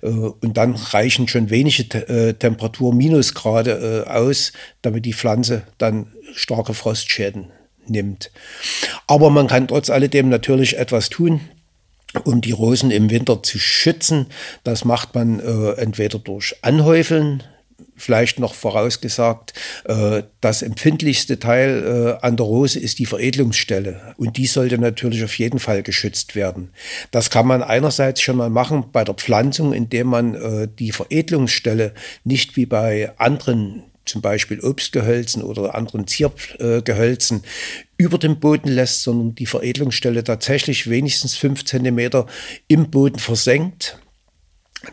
Äh, 0.00 0.08
und 0.08 0.56
dann 0.56 0.74
reichen 0.74 1.28
schon 1.28 1.50
wenige 1.50 1.82
äh, 2.08 2.32
Temperatur 2.32 2.94
Minusgrade 2.94 4.04
äh, 4.06 4.10
aus, 4.10 4.52
damit 4.80 5.04
die 5.04 5.12
Pflanze 5.12 5.62
dann 5.76 6.06
starke 6.34 6.72
Frostschäden 6.72 7.50
nimmt. 7.86 8.30
Aber 9.06 9.28
man 9.28 9.46
kann 9.46 9.68
trotz 9.68 9.90
alledem 9.90 10.30
natürlich 10.30 10.78
etwas 10.78 11.10
tun 11.10 11.40
um 12.24 12.40
die 12.40 12.52
Rosen 12.52 12.90
im 12.90 13.10
Winter 13.10 13.42
zu 13.42 13.58
schützen. 13.58 14.28
Das 14.64 14.86
macht 14.86 15.14
man 15.14 15.40
äh, 15.40 15.72
entweder 15.72 16.18
durch 16.18 16.56
Anhäufeln 16.62 17.42
vielleicht 17.96 18.38
noch 18.38 18.54
vorausgesagt, 18.54 19.54
äh, 19.84 20.22
das 20.40 20.62
empfindlichste 20.62 21.38
Teil 21.38 22.16
äh, 22.20 22.26
an 22.26 22.36
der 22.36 22.46
Rose 22.46 22.78
ist 22.78 22.98
die 22.98 23.06
Veredelungsstelle. 23.06 24.14
Und 24.16 24.36
die 24.36 24.46
sollte 24.46 24.78
natürlich 24.78 25.22
auf 25.24 25.38
jeden 25.38 25.58
Fall 25.58 25.82
geschützt 25.82 26.34
werden. 26.34 26.70
Das 27.10 27.30
kann 27.30 27.46
man 27.46 27.62
einerseits 27.62 28.20
schon 28.20 28.36
mal 28.36 28.50
machen 28.50 28.86
bei 28.92 29.04
der 29.04 29.14
Pflanzung, 29.14 29.72
indem 29.72 30.08
man 30.08 30.34
äh, 30.34 30.68
die 30.78 30.92
Veredelungsstelle 30.92 31.94
nicht 32.24 32.56
wie 32.56 32.66
bei 32.66 33.12
anderen 33.18 33.84
zum 34.04 34.22
Beispiel 34.22 34.60
Obstgehölzen 34.60 35.42
oder 35.42 35.74
anderen 35.74 36.06
Ziergehölzen 36.06 37.42
über 37.98 38.16
dem 38.16 38.40
Boden 38.40 38.68
lässt, 38.68 39.02
sondern 39.02 39.34
die 39.34 39.44
Veredelungsstelle 39.44 40.24
tatsächlich 40.24 40.88
wenigstens 40.88 41.36
fünf 41.36 41.66
Zentimeter 41.66 42.26
im 42.68 42.90
Boden 42.90 43.18
versenkt 43.18 43.98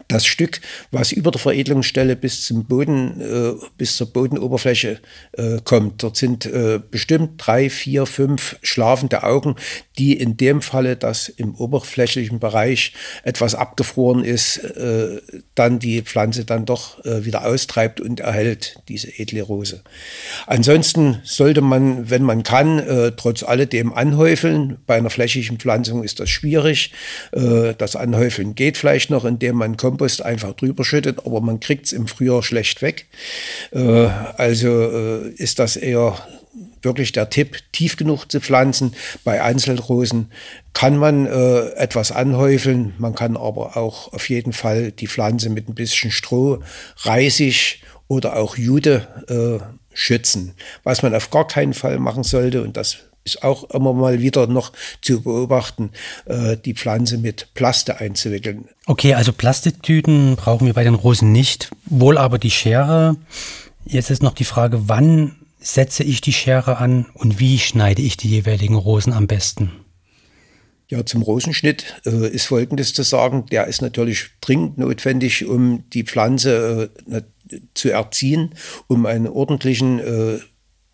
das 0.08 0.25
Stück, 0.25 0.62
was 0.92 1.12
über 1.12 1.32
der 1.32 1.39
Veredelungsstelle 1.39 2.15
bis 2.15 2.44
zum 2.44 2.65
Boden, 2.65 3.22
äh, 3.22 3.54
bis 3.77 3.98
zur 3.98 4.12
Bodenoberfläche 4.12 5.00
äh, 5.34 5.58
kommt. 5.63 6.01
Dort 6.04 6.18
sind 6.18 6.46
äh, 6.46 6.80
bestimmt 6.89 7.34
drei, 7.38 7.70
vier, 7.70 8.06
fünf 8.06 8.58
schlafende 8.62 9.24
Augen, 9.24 9.56
die 9.98 10.13
in 10.13 10.38
dem 10.38 10.62
Falle, 10.62 10.96
dass 10.96 11.30
im 11.30 11.56
oberflächlichen 11.56 12.39
Bereich 12.39 12.94
etwas 13.24 13.54
abgefroren 13.54 14.24
ist, 14.24 14.58
äh, 14.58 15.22
dann 15.54 15.80
die 15.80 16.01
Pflanze 16.01 16.46
dann 16.46 16.65
doch 16.65 17.04
äh, 17.06 17.25
wieder 17.25 17.46
austreibt 17.46 18.01
und 18.01 18.20
erhält 18.20 18.80
diese 18.88 19.20
edle 19.20 19.44
Rose. 19.44 19.82
Ansonsten 20.48 21.22
sollte 21.24 21.62
man, 21.62 22.10
wenn 22.10 22.24
man 22.24 22.44
kann, 22.44 22.80
äh, 22.80 23.12
trotz 23.15 23.44
alledem 23.44 23.94
anhäufeln. 23.94 24.77
Bei 24.88 24.96
einer 24.96 25.10
flächigen 25.10 25.60
Pflanzung 25.60 26.04
ist 26.04 26.20
das 26.20 26.30
schwierig. 26.30 26.92
das 27.32 27.96
Anhäufeln 27.96 28.56
geht 28.56 28.77
vielleicht 28.77 29.10
noch, 29.10 29.25
indem 29.25 29.56
man 29.56 29.75
Kompost 29.77 30.24
einfach 30.24 30.53
drüber 30.53 30.84
schüttet, 30.84 31.25
aber 31.25 31.41
man 31.41 31.60
kriegt 31.60 31.86
es 31.88 31.94
im 31.94 32.08
Frühjahr 32.08 32.44
schlecht 32.44 32.82
weg. 32.82 33.08
Äh, 33.72 34.08
also 34.38 34.67
äh, 34.67 35.29
ist 35.32 35.60
das 35.60 35.75
eher 35.75 36.17
wirklich 36.82 37.12
der 37.12 37.29
Tipp, 37.29 37.58
tief 37.74 37.98
genug 37.98 38.32
zu 38.32 38.39
pflanzen. 38.39 38.96
Bei 39.24 39.41
Einzelrosen 39.41 40.32
kann 40.74 40.98
man 40.98 41.25
äh, 41.25 41.70
etwas 41.72 42.12
anhäufeln, 42.12 42.94
man 42.98 43.15
kann 43.15 43.36
aber 43.36 43.75
auch 43.75 44.13
auf 44.13 44.29
jeden 44.29 44.53
Fall 44.53 44.91
die 44.91 45.08
Pflanze 45.08 45.50
mit 45.50 45.67
ein 45.67 45.75
bisschen 45.75 46.12
Stroh, 46.12 46.60
Reisig 47.00 47.82
oder 48.08 48.38
auch 48.38 48.55
Jude 48.55 49.08
äh, 49.27 49.65
schützen. 49.94 50.53
Was 50.84 51.01
man 51.01 51.15
auf 51.15 51.32
gar 51.32 51.48
keinen 51.48 51.74
Fall 51.74 52.00
machen 52.00 52.24
sollte, 52.24 52.62
und 52.62 52.77
das 52.77 52.98
ist 53.25 53.44
auch 53.44 53.70
immer 53.72 53.94
mal 53.94 54.22
wieder 54.22 54.48
noch 54.48 54.72
zu 55.01 55.22
beobachten, 55.22 55.91
äh, 56.25 56.55
die 56.58 56.75
Pflanze 56.75 57.17
mit 57.17 57.53
Plaste 57.55 58.00
einzuwickeln. 58.00 58.70
Okay, 58.86 59.15
also 59.15 59.34
Plastiktüten 59.34 60.36
brauchen 60.36 60.67
wir 60.67 60.74
bei 60.74 60.84
den 60.84 60.94
Rosen 60.94 61.32
nicht, 61.32 61.72
wohl 61.86 62.17
aber 62.17 62.38
die 62.38 62.51
Schere. 62.51 63.17
Jetzt 63.84 64.12
ist 64.12 64.24
noch 64.24 64.34
die 64.34 64.46
Frage, 64.46 64.88
wann 64.88 65.36
setze 65.60 66.03
ich 66.03 66.22
die 66.22 66.34
Schere 66.34 66.77
an 66.77 67.08
und 67.15 67.39
wie 67.39 67.58
schneide 67.58 68.01
ich 68.01 68.15
die 68.17 68.29
jeweiligen 68.29 68.75
Rosen 68.75 69.12
am 69.12 69.25
besten? 69.25 69.72
Ja, 70.88 71.03
zum 71.03 71.24
Rosenschnitt 71.24 72.00
äh, 72.05 72.29
ist 72.29 72.46
Folgendes 72.46 72.94
zu 72.94 73.01
sagen. 73.01 73.48
Der 73.48 73.65
ist 73.65 73.82
natürlich 73.82 74.29
dringend 74.39 74.77
notwendig, 74.77 75.46
um 75.46 75.84
die 75.89 76.03
Pflanze 76.03 76.91
äh, 77.10 77.22
zu 77.74 77.89
erziehen, 77.89 78.53
um 78.86 79.08
einen 79.08 79.27
ordentlichen, 79.27 80.00
äh, 80.00 80.39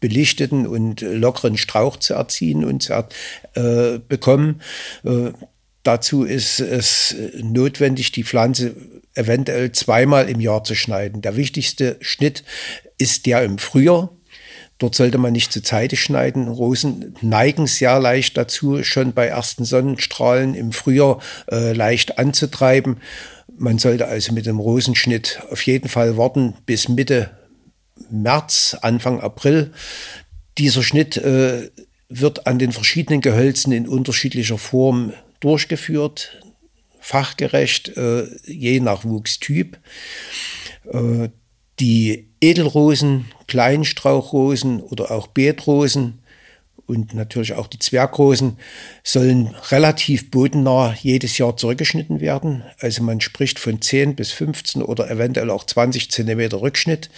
belichteten 0.01 0.67
und 0.67 0.99
lockeren 0.99 1.57
Strauch 1.57 1.95
zu 1.95 2.13
erziehen 2.15 2.65
und 2.65 2.83
zu 2.83 2.93
äh, 3.55 3.99
bekommen. 4.05 4.61
Äh, 5.05 5.31
dazu 5.83 6.25
ist 6.25 6.59
es 6.59 7.15
notwendig, 7.41 8.11
die 8.11 8.25
Pflanze 8.25 8.75
eventuell 9.15 9.71
zweimal 9.71 10.29
im 10.29 10.41
Jahr 10.41 10.65
zu 10.65 10.75
schneiden. 10.75 11.21
Der 11.21 11.37
wichtigste 11.37 11.95
Schnitt 12.01 12.43
ist 12.97 13.25
der 13.25 13.43
im 13.43 13.57
Frühjahr 13.57 14.09
Dort 14.81 14.95
sollte 14.95 15.19
man 15.19 15.31
nicht 15.31 15.53
zu 15.53 15.61
zeitig 15.61 16.01
schneiden. 16.01 16.47
Rosen 16.47 17.13
neigen 17.21 17.67
sehr 17.67 17.99
leicht 17.99 18.35
dazu, 18.35 18.83
schon 18.83 19.13
bei 19.13 19.27
ersten 19.27 19.63
Sonnenstrahlen 19.63 20.55
im 20.55 20.71
Frühjahr 20.71 21.19
äh, 21.51 21.73
leicht 21.73 22.17
anzutreiben. 22.17 22.97
Man 23.55 23.77
sollte 23.77 24.07
also 24.07 24.33
mit 24.33 24.47
dem 24.47 24.59
Rosenschnitt 24.59 25.39
auf 25.51 25.63
jeden 25.67 25.87
Fall 25.87 26.17
warten 26.17 26.55
bis 26.65 26.89
Mitte 26.89 27.29
März, 28.09 28.77
Anfang 28.81 29.19
April. 29.19 29.71
Dieser 30.57 30.83
Schnitt 30.83 31.17
äh, 31.17 31.69
wird 32.09 32.47
an 32.47 32.59
den 32.59 32.71
verschiedenen 32.71 33.21
Gehölzen 33.21 33.71
in 33.71 33.87
unterschiedlicher 33.87 34.57
Form 34.57 35.13
durchgeführt, 35.39 36.41
fachgerecht, 36.99 37.97
äh, 37.97 38.27
je 38.45 38.79
nach 38.79 39.05
Wuchstyp. 39.05 39.77
Äh, 40.91 41.29
die 41.79 42.29
Edelrosen, 42.41 43.25
Kleinstrauchrosen 43.47 44.81
oder 44.81 45.11
auch 45.11 45.27
Beetrosen 45.27 46.20
und 46.91 47.13
natürlich 47.13 47.53
auch 47.53 47.67
die 47.67 47.79
Zwergrosen 47.79 48.57
sollen 49.01 49.55
relativ 49.69 50.29
bodennah 50.29 50.93
jedes 51.01 51.37
Jahr 51.37 51.55
zurückgeschnitten 51.55 52.19
werden. 52.19 52.63
Also 52.79 53.01
man 53.01 53.21
spricht 53.21 53.59
von 53.59 53.81
10 53.81 54.15
bis 54.15 54.31
15 54.31 54.81
oder 54.81 55.09
eventuell 55.09 55.49
auch 55.49 55.65
20 55.65 56.11
Zentimeter 56.11 56.61
Rückschnitt. 56.61 57.09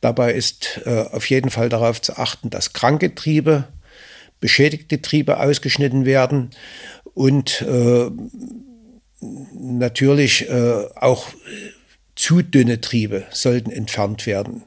Dabei 0.00 0.32
ist 0.32 0.80
äh, 0.86 1.04
auf 1.12 1.28
jeden 1.28 1.50
Fall 1.50 1.68
darauf 1.68 2.00
zu 2.00 2.16
achten, 2.16 2.48
dass 2.48 2.72
kranke 2.72 3.14
Triebe, 3.14 3.64
beschädigte 4.40 5.02
Triebe 5.02 5.38
ausgeschnitten 5.38 6.06
werden 6.06 6.50
und 7.12 7.60
äh, 7.60 8.10
natürlich 9.52 10.48
äh, 10.48 10.86
auch 10.96 11.26
zu 12.16 12.40
dünne 12.40 12.80
Triebe 12.80 13.26
sollten 13.30 13.70
entfernt 13.70 14.24
werden. 14.26 14.62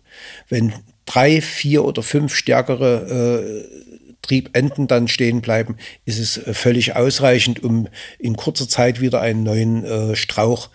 Wenn 0.49 0.73
drei, 1.05 1.41
vier 1.41 1.83
oder 1.83 2.03
fünf 2.03 2.35
stärkere 2.35 3.65
äh, 3.67 3.80
Triebenden 4.21 4.87
dann 4.87 5.07
stehen 5.07 5.41
bleiben, 5.41 5.77
ist 6.05 6.19
es 6.19 6.37
äh, 6.37 6.53
völlig 6.53 6.95
ausreichend, 6.95 7.63
um 7.63 7.87
in 8.19 8.35
kurzer 8.35 8.67
Zeit 8.67 9.01
wieder 9.01 9.21
einen 9.21 9.43
neuen 9.43 9.83
äh, 9.83 10.15
Strauch 10.15 10.69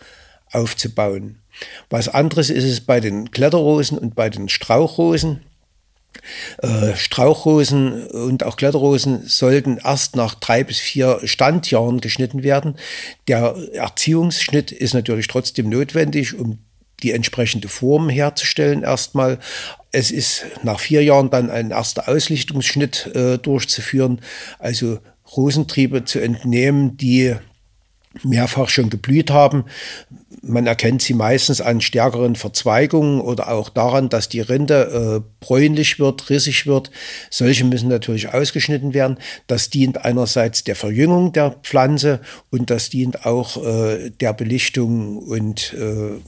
aufzubauen. 0.51 1.39
Was 1.89 2.09
anderes 2.09 2.51
ist 2.51 2.65
es 2.65 2.81
bei 2.81 3.01
den 3.01 3.31
Kletterrosen 3.31 3.99
und 3.99 4.15
bei 4.15 4.29
den 4.29 4.49
Strauchrosen. 4.49 5.41
Äh, 6.59 6.97
Strauchrosen 6.97 8.07
und 8.09 8.43
auch 8.43 8.57
Kletterrosen 8.57 9.27
sollten 9.27 9.79
erst 9.83 10.17
nach 10.17 10.35
drei 10.35 10.65
bis 10.65 10.79
vier 10.79 11.21
Standjahren 11.25 12.01
geschnitten 12.01 12.43
werden. 12.43 12.77
Der 13.29 13.55
Erziehungsschnitt 13.73 14.73
ist 14.73 14.95
natürlich 14.95 15.29
trotzdem 15.29 15.69
notwendig, 15.69 16.35
um 16.39 16.59
die 17.03 17.13
entsprechende 17.13 17.69
Form 17.69 18.09
herzustellen 18.09 18.83
erstmal. 18.83 19.39
Es 19.93 20.11
ist 20.11 20.45
nach 20.63 20.81
vier 20.81 21.03
Jahren 21.03 21.31
dann 21.31 21.51
ein 21.51 21.71
erster 21.71 22.09
Auslichtungsschnitt 22.09 23.11
äh, 23.15 23.39
durchzuführen, 23.39 24.21
also 24.59 24.99
Rosentriebe 25.37 26.05
zu 26.05 26.21
entnehmen, 26.21 26.97
die 26.97 27.37
mehrfach 28.23 28.69
schon 28.69 28.91
geblüht 28.91 29.31
haben. 29.31 29.65
Man 30.43 30.67
erkennt 30.67 31.03
sie 31.03 31.15
meistens 31.15 31.61
an 31.61 31.81
stärkeren 31.81 32.37
Verzweigungen 32.37 33.21
oder 33.21 33.51
auch 33.51 33.69
daran, 33.69 34.09
dass 34.09 34.29
die 34.29 34.41
Rinde 34.41 35.23
äh, 35.23 35.45
bräunlich 35.45 35.99
wird, 35.99 36.31
rissig 36.31 36.67
wird. 36.67 36.91
Solche 37.31 37.65
müssen 37.65 37.89
natürlich 37.89 38.33
ausgeschnitten 38.33 38.95
werden. 38.95 39.19
Das 39.49 39.71
dient 39.71 40.05
einerseits 40.05 40.63
der 40.65 40.77
Verjüngung 40.77 41.33
der 41.33 41.57
Pflanze 41.63 42.21
und 42.51 42.71
das 42.71 42.91
dient 42.91 43.27
auch 43.27 43.63
äh, 43.65 44.11
der 44.11 44.33
Belichtung 44.33 45.19
und 45.19 45.75
äh, 45.75 46.21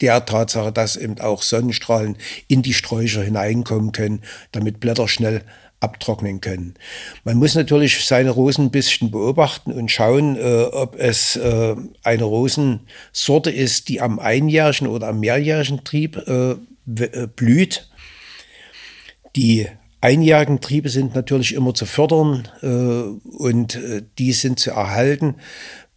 der 0.00 0.24
Tatsache, 0.24 0.72
dass 0.72 0.96
eben 0.96 1.20
auch 1.20 1.42
Sonnenstrahlen 1.42 2.16
in 2.48 2.62
die 2.62 2.74
Sträucher 2.74 3.22
hineinkommen 3.22 3.92
können, 3.92 4.22
damit 4.52 4.80
Blätter 4.80 5.08
schnell 5.08 5.42
abtrocknen 5.80 6.40
können. 6.40 6.74
Man 7.24 7.38
muss 7.38 7.54
natürlich 7.54 8.04
seine 8.04 8.30
Rosen 8.30 8.66
ein 8.66 8.70
bisschen 8.70 9.10
beobachten 9.10 9.72
und 9.72 9.90
schauen, 9.90 10.36
äh, 10.36 10.64
ob 10.64 10.98
es 10.98 11.36
äh, 11.36 11.74
eine 12.02 12.24
Rosensorte 12.24 13.50
ist, 13.50 13.88
die 13.88 14.00
am 14.00 14.18
einjährigen 14.18 14.86
oder 14.86 15.08
am 15.08 15.20
mehrjährigen 15.20 15.82
Trieb 15.84 16.16
äh, 16.28 16.52
äh 16.52 17.26
blüht. 17.34 17.88
Die 19.36 19.68
einjährigen 20.00 20.60
Triebe 20.60 20.88
sind 20.88 21.14
natürlich 21.14 21.54
immer 21.54 21.74
zu 21.74 21.86
fördern 21.86 22.48
äh, 22.62 22.66
und 23.36 23.76
äh, 23.76 24.02
die 24.18 24.32
sind 24.32 24.58
zu 24.58 24.70
erhalten. 24.70 25.36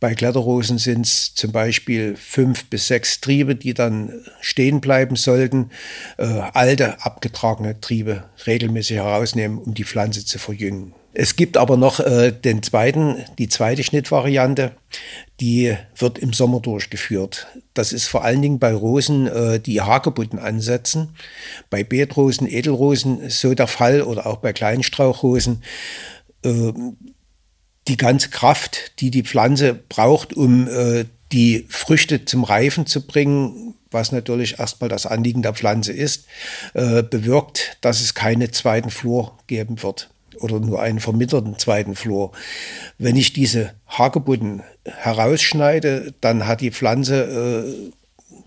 Bei 0.03 0.15
Kletterrosen 0.15 0.79
sind 0.79 1.05
es 1.05 1.33
zum 1.33 1.53
Beispiel 1.53 2.17
fünf 2.17 2.65
bis 2.65 2.87
sechs 2.87 3.21
Triebe, 3.21 3.55
die 3.55 3.73
dann 3.73 4.11
stehen 4.41 4.81
bleiben 4.81 5.15
sollten. 5.15 5.69
Äh, 6.17 6.25
alte, 6.25 7.01
abgetragene 7.05 7.79
Triebe 7.79 8.25
regelmäßig 8.45 8.97
herausnehmen, 8.97 9.57
um 9.59 9.73
die 9.73 9.85
Pflanze 9.85 10.25
zu 10.25 10.39
verjüngen. 10.39 10.93
Es 11.13 11.37
gibt 11.37 11.55
aber 11.55 11.77
noch 11.77 12.01
äh, 12.01 12.33
den 12.33 12.61
zweiten, 12.63 13.23
die 13.39 13.47
zweite 13.47 13.81
Schnittvariante, 13.81 14.73
die 15.39 15.77
wird 15.95 16.19
im 16.19 16.33
Sommer 16.33 16.59
durchgeführt. 16.59 17.47
Das 17.73 17.93
ist 17.93 18.07
vor 18.07 18.25
allen 18.25 18.41
Dingen 18.41 18.59
bei 18.59 18.73
Rosen, 18.73 19.27
äh, 19.27 19.61
die 19.61 19.79
Hagebutten 19.79 20.37
ansetzen. 20.37 21.15
Bei 21.69 21.85
Beetrosen, 21.85 22.45
Edelrosen 22.45 23.29
so 23.29 23.53
der 23.53 23.67
Fall 23.67 24.01
oder 24.01 24.27
auch 24.27 24.39
bei 24.39 24.51
Kleinstrauchrosen. 24.51 25.63
Äh, 26.43 26.73
die 27.87 27.97
ganze 27.97 28.29
Kraft, 28.29 28.99
die 28.99 29.11
die 29.11 29.23
Pflanze 29.23 29.73
braucht, 29.73 30.33
um 30.33 30.67
äh, 30.67 31.05
die 31.31 31.65
Früchte 31.69 32.25
zum 32.25 32.43
Reifen 32.43 32.85
zu 32.85 33.05
bringen, 33.05 33.75
was 33.91 34.11
natürlich 34.11 34.59
erstmal 34.59 34.89
das 34.89 35.05
Anliegen 35.05 35.41
der 35.41 35.53
Pflanze 35.53 35.91
ist, 35.91 36.25
äh, 36.73 37.03
bewirkt, 37.03 37.77
dass 37.81 38.01
es 38.01 38.13
keine 38.13 38.51
zweiten 38.51 38.89
Flur 38.89 39.37
geben 39.47 39.81
wird 39.83 40.09
oder 40.39 40.59
nur 40.59 40.81
einen 40.81 40.99
vermittelten 40.99 41.57
zweiten 41.59 41.95
Flur. 41.95 42.31
Wenn 42.97 43.15
ich 43.15 43.33
diese 43.33 43.73
Hagebutten 43.87 44.63
herausschneide, 44.85 46.13
dann 46.21 46.47
hat 46.47 46.61
die 46.61 46.71
Pflanze 46.71 47.91
äh, 47.91 47.91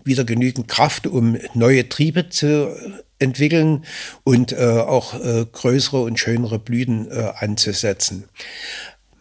wieder 0.03 0.23
genügend 0.23 0.67
Kraft, 0.67 1.07
um 1.07 1.37
neue 1.53 1.87
Triebe 1.89 2.29
zu 2.29 2.75
entwickeln 3.19 3.83
und 4.23 4.53
äh, 4.53 4.57
auch 4.57 5.13
äh, 5.13 5.45
größere 5.51 6.01
und 6.03 6.19
schönere 6.19 6.59
Blüten 6.59 7.09
äh, 7.09 7.31
anzusetzen. 7.37 8.25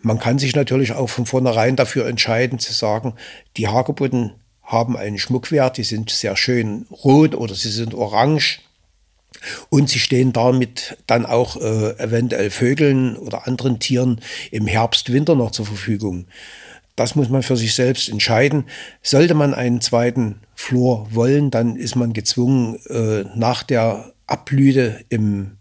Man 0.06 0.20
kann 0.20 0.38
sich 0.38 0.54
natürlich 0.54 0.92
auch 0.92 1.08
von 1.08 1.26
vornherein 1.26 1.74
dafür 1.74 2.06
entscheiden 2.06 2.60
zu 2.60 2.72
sagen, 2.72 3.14
die 3.56 3.66
Hagebutten 3.66 4.34
haben 4.62 4.96
einen 4.96 5.18
Schmuckwert, 5.18 5.78
die 5.78 5.82
sind 5.82 6.10
sehr 6.10 6.36
schön 6.36 6.86
rot 6.92 7.34
oder 7.34 7.56
sie 7.56 7.72
sind 7.72 7.92
orange. 7.92 8.60
Und 9.68 9.90
sie 9.90 9.98
stehen 9.98 10.32
damit 10.32 10.96
dann 11.08 11.26
auch 11.26 11.56
äh, 11.56 11.98
eventuell 11.98 12.50
Vögeln 12.50 13.16
oder 13.16 13.48
anderen 13.48 13.80
Tieren 13.80 14.20
im 14.52 14.68
Herbst, 14.68 15.12
Winter 15.12 15.34
noch 15.34 15.50
zur 15.50 15.66
Verfügung. 15.66 16.28
Das 16.94 17.16
muss 17.16 17.28
man 17.28 17.42
für 17.42 17.56
sich 17.56 17.74
selbst 17.74 18.08
entscheiden. 18.08 18.66
Sollte 19.02 19.34
man 19.34 19.54
einen 19.54 19.80
zweiten 19.80 20.36
Flor 20.54 21.08
wollen, 21.10 21.50
dann 21.50 21.74
ist 21.74 21.96
man 21.96 22.12
gezwungen, 22.12 22.78
äh, 22.88 23.24
nach 23.34 23.64
der 23.64 24.12
Abblüte 24.28 25.04
im 25.08 25.56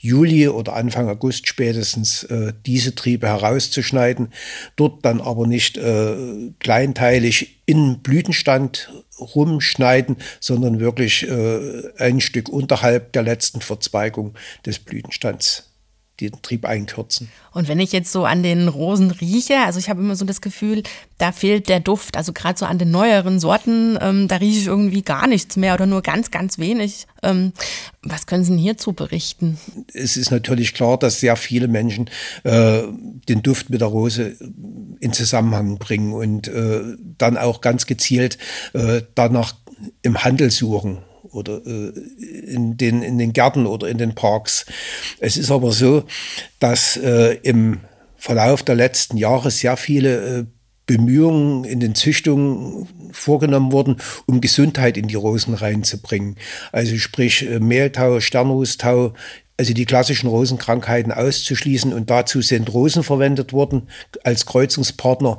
Juli 0.00 0.48
oder 0.48 0.74
Anfang 0.74 1.08
August 1.08 1.46
spätestens 1.46 2.24
äh, 2.24 2.54
diese 2.64 2.94
Triebe 2.94 3.28
herauszuschneiden, 3.28 4.32
dort 4.76 5.04
dann 5.04 5.20
aber 5.20 5.46
nicht 5.46 5.76
äh, 5.76 6.50
kleinteilig 6.58 7.60
in 7.66 8.00
Blütenstand 8.00 8.90
rumschneiden, 9.18 10.16
sondern 10.40 10.80
wirklich 10.80 11.28
äh, 11.28 11.82
ein 11.98 12.20
Stück 12.20 12.48
unterhalb 12.48 13.12
der 13.12 13.22
letzten 13.22 13.60
Verzweigung 13.60 14.34
des 14.64 14.78
Blütenstands 14.78 15.69
den 16.28 16.42
Trieb 16.42 16.64
einkürzen. 16.64 17.30
Und 17.52 17.68
wenn 17.68 17.80
ich 17.80 17.92
jetzt 17.92 18.12
so 18.12 18.24
an 18.24 18.42
den 18.42 18.68
Rosen 18.68 19.10
rieche, 19.10 19.58
also 19.64 19.78
ich 19.78 19.88
habe 19.88 20.00
immer 20.00 20.14
so 20.16 20.24
das 20.24 20.40
Gefühl, 20.40 20.82
da 21.18 21.32
fehlt 21.32 21.68
der 21.68 21.80
Duft. 21.80 22.16
Also 22.16 22.32
gerade 22.32 22.58
so 22.58 22.66
an 22.66 22.78
den 22.78 22.90
neueren 22.90 23.40
Sorten, 23.40 23.98
ähm, 24.00 24.28
da 24.28 24.36
rieche 24.36 24.60
ich 24.60 24.66
irgendwie 24.66 25.02
gar 25.02 25.26
nichts 25.26 25.56
mehr 25.56 25.74
oder 25.74 25.86
nur 25.86 26.02
ganz, 26.02 26.30
ganz 26.30 26.58
wenig. 26.58 27.06
Ähm, 27.22 27.52
was 28.02 28.26
können 28.26 28.44
Sie 28.44 28.50
denn 28.50 28.58
hierzu 28.58 28.92
berichten? 28.92 29.58
Es 29.92 30.16
ist 30.16 30.30
natürlich 30.30 30.74
klar, 30.74 30.98
dass 30.98 31.20
sehr 31.20 31.36
viele 31.36 31.68
Menschen 31.68 32.08
äh, 32.44 32.82
den 33.28 33.42
Duft 33.42 33.70
mit 33.70 33.80
der 33.80 33.88
Rose 33.88 34.36
in 35.00 35.12
Zusammenhang 35.12 35.78
bringen 35.78 36.12
und 36.12 36.48
äh, 36.48 36.96
dann 37.18 37.36
auch 37.36 37.60
ganz 37.60 37.86
gezielt 37.86 38.38
äh, 38.72 39.02
danach 39.14 39.54
im 40.02 40.22
Handel 40.22 40.50
suchen 40.50 40.98
oder 41.22 41.60
äh, 41.66 41.92
in, 42.52 42.76
den, 42.76 43.02
in 43.02 43.18
den 43.18 43.32
Gärten 43.32 43.66
oder 43.66 43.88
in 43.88 43.98
den 43.98 44.14
Parks. 44.14 44.66
Es 45.18 45.36
ist 45.36 45.50
aber 45.50 45.72
so, 45.72 46.04
dass 46.58 46.96
äh, 46.96 47.38
im 47.42 47.80
Verlauf 48.16 48.62
der 48.62 48.74
letzten 48.74 49.16
Jahre 49.16 49.50
sehr 49.50 49.76
viele 49.76 50.38
äh, 50.40 50.44
Bemühungen 50.86 51.64
in 51.64 51.78
den 51.78 51.94
Züchtungen 51.94 52.88
vorgenommen 53.12 53.70
worden, 53.70 53.96
um 54.26 54.40
Gesundheit 54.40 54.96
in 54.96 55.06
die 55.06 55.14
Rosen 55.14 55.54
reinzubringen. 55.54 56.36
Also 56.72 56.96
sprich 56.98 57.48
äh, 57.48 57.60
Mehltau, 57.60 58.18
Sternrustau, 58.18 59.14
also 59.56 59.72
die 59.72 59.84
klassischen 59.84 60.28
Rosenkrankheiten 60.28 61.12
auszuschließen. 61.12 61.92
Und 61.92 62.10
dazu 62.10 62.42
sind 62.42 62.72
Rosen 62.72 63.04
verwendet 63.04 63.52
worden 63.52 63.88
als 64.24 64.46
Kreuzungspartner 64.46 65.38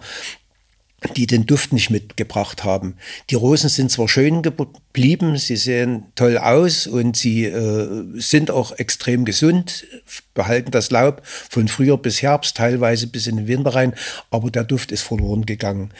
die 1.15 1.25
den 1.25 1.45
Duft 1.45 1.73
nicht 1.73 1.89
mitgebracht 1.89 2.63
haben. 2.63 2.95
Die 3.29 3.35
Rosen 3.35 3.69
sind 3.69 3.91
zwar 3.91 4.07
schön 4.07 4.43
geblieben, 4.43 5.35
sie 5.37 5.55
sehen 5.55 6.05
toll 6.15 6.37
aus 6.37 6.85
und 6.85 7.17
sie 7.17 7.45
äh, 7.45 8.03
sind 8.15 8.51
auch 8.51 8.71
extrem 8.77 9.25
gesund, 9.25 9.85
behalten 10.33 10.69
das 10.71 10.91
Laub 10.91 11.21
von 11.25 11.67
Frühjahr 11.67 11.97
bis 11.97 12.21
Herbst, 12.21 12.57
teilweise 12.57 13.07
bis 13.07 13.27
in 13.27 13.37
den 13.37 13.47
Winter 13.47 13.73
rein, 13.73 13.93
aber 14.29 14.51
der 14.51 14.63
Duft 14.63 14.91
ist 14.91 15.01
verloren 15.01 15.45
gegangen. 15.45 15.91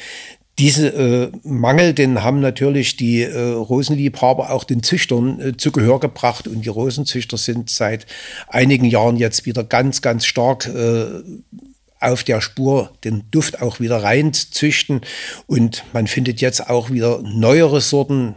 Diese 0.59 0.89
äh, 0.89 1.31
Mangel, 1.43 1.93
den 1.93 2.21
haben 2.21 2.39
natürlich 2.39 2.95
die 2.95 3.23
äh, 3.23 3.39
Rosenliebhaber 3.39 4.51
auch 4.51 4.63
den 4.63 4.83
Züchtern 4.83 5.39
äh, 5.39 5.57
zu 5.57 5.71
Gehör 5.71 5.99
gebracht 5.99 6.47
und 6.47 6.63
die 6.63 6.69
Rosenzüchter 6.69 7.37
sind 7.37 7.71
seit 7.71 8.05
einigen 8.47 8.85
Jahren 8.85 9.17
jetzt 9.17 9.47
wieder 9.47 9.63
ganz, 9.63 10.03
ganz 10.03 10.25
stark 10.25 10.67
äh, 10.67 11.23
auf 12.01 12.23
der 12.23 12.41
Spur 12.41 12.91
den 13.03 13.23
Duft 13.31 13.61
auch 13.61 13.79
wieder 13.79 14.03
reinzüchten. 14.03 15.01
Und 15.47 15.83
man 15.93 16.07
findet 16.07 16.41
jetzt 16.41 16.69
auch 16.69 16.89
wieder 16.89 17.21
neuere 17.21 17.79
Sorten, 17.79 18.35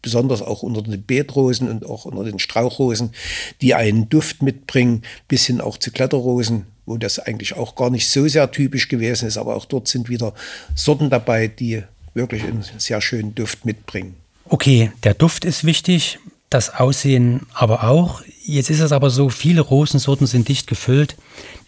besonders 0.00 0.42
auch 0.42 0.62
unter 0.62 0.82
den 0.82 1.02
Beetrosen 1.04 1.68
und 1.68 1.86
auch 1.86 2.06
unter 2.06 2.24
den 2.24 2.40
Strauchrosen, 2.40 3.12
die 3.60 3.74
einen 3.74 4.08
Duft 4.08 4.42
mitbringen, 4.42 5.02
bis 5.28 5.46
hin 5.46 5.60
auch 5.60 5.78
zu 5.78 5.92
Kletterrosen, 5.92 6.66
wo 6.86 6.96
das 6.96 7.20
eigentlich 7.20 7.56
auch 7.56 7.76
gar 7.76 7.90
nicht 7.90 8.08
so 8.08 8.26
sehr 8.26 8.50
typisch 8.50 8.88
gewesen 8.88 9.28
ist. 9.28 9.36
Aber 9.36 9.54
auch 9.54 9.66
dort 9.66 9.86
sind 9.86 10.08
wieder 10.08 10.34
Sorten 10.74 11.08
dabei, 11.10 11.46
die 11.46 11.84
wirklich 12.14 12.42
einen 12.42 12.64
sehr 12.78 13.00
schönen 13.00 13.34
Duft 13.34 13.64
mitbringen. 13.64 14.16
Okay, 14.46 14.90
der 15.04 15.14
Duft 15.14 15.44
ist 15.44 15.64
wichtig, 15.64 16.18
das 16.54 16.74
Aussehen 16.74 17.46
aber 17.52 17.84
auch. 17.84 18.22
Jetzt 18.44 18.70
ist 18.70 18.80
es 18.80 18.92
aber 18.92 19.10
so, 19.10 19.28
viele 19.28 19.60
Rosensorten 19.60 20.26
sind 20.26 20.48
dicht 20.48 20.66
gefüllt. 20.66 21.16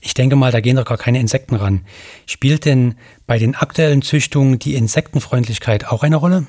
Ich 0.01 0.15
denke 0.15 0.37
mal, 0.37 0.53
da 0.53 0.61
gehen 0.61 0.77
doch 0.77 0.85
gar 0.85 0.99
keine 0.99 1.21
Insekten 1.21 1.55
ran. 1.55 1.83
Spielt 2.27 2.65
denn 2.65 2.97
bei 3.27 3.39
den 3.39 3.55
aktuellen 3.55 4.03
Züchtungen 4.03 4.59
die 4.59 4.75
Insektenfreundlichkeit 4.75 5.87
auch 5.87 6.03
eine 6.03 6.17
Rolle? 6.17 6.47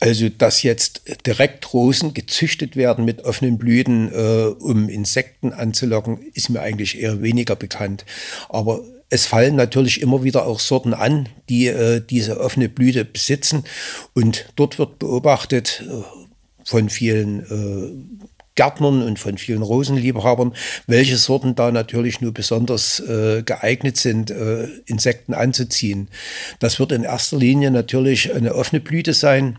Also, 0.00 0.28
dass 0.28 0.64
jetzt 0.64 1.02
direkt 1.26 1.72
Rosen 1.72 2.12
gezüchtet 2.12 2.74
werden 2.74 3.04
mit 3.04 3.24
offenen 3.24 3.56
Blüten, 3.56 4.12
äh, 4.12 4.46
um 4.46 4.88
Insekten 4.88 5.52
anzulocken, 5.52 6.18
ist 6.34 6.50
mir 6.50 6.60
eigentlich 6.60 7.00
eher 7.00 7.22
weniger 7.22 7.54
bekannt. 7.54 8.04
Aber 8.48 8.80
es 9.10 9.26
fallen 9.26 9.54
natürlich 9.54 10.00
immer 10.00 10.24
wieder 10.24 10.46
auch 10.46 10.58
Sorten 10.58 10.94
an, 10.94 11.28
die 11.48 11.68
äh, 11.68 12.00
diese 12.00 12.40
offene 12.40 12.68
Blüte 12.68 13.04
besitzen. 13.04 13.64
Und 14.12 14.46
dort 14.56 14.78
wird 14.78 14.98
beobachtet 14.98 15.84
äh, 15.86 16.02
von 16.64 16.88
vielen 16.88 17.40
äh, 17.40 18.32
Gärtnern 18.54 19.02
und 19.02 19.18
von 19.18 19.38
vielen 19.38 19.62
Rosenliebhabern, 19.62 20.54
welche 20.86 21.16
Sorten 21.16 21.54
da 21.54 21.70
natürlich 21.70 22.20
nur 22.20 22.32
besonders 22.34 23.00
äh, 23.00 23.42
geeignet 23.42 23.96
sind, 23.96 24.30
äh, 24.30 24.64
Insekten 24.86 25.32
anzuziehen. 25.32 26.08
Das 26.58 26.78
wird 26.78 26.92
in 26.92 27.04
erster 27.04 27.38
Linie 27.38 27.70
natürlich 27.70 28.34
eine 28.34 28.54
offene 28.54 28.80
Blüte 28.80 29.14
sein 29.14 29.58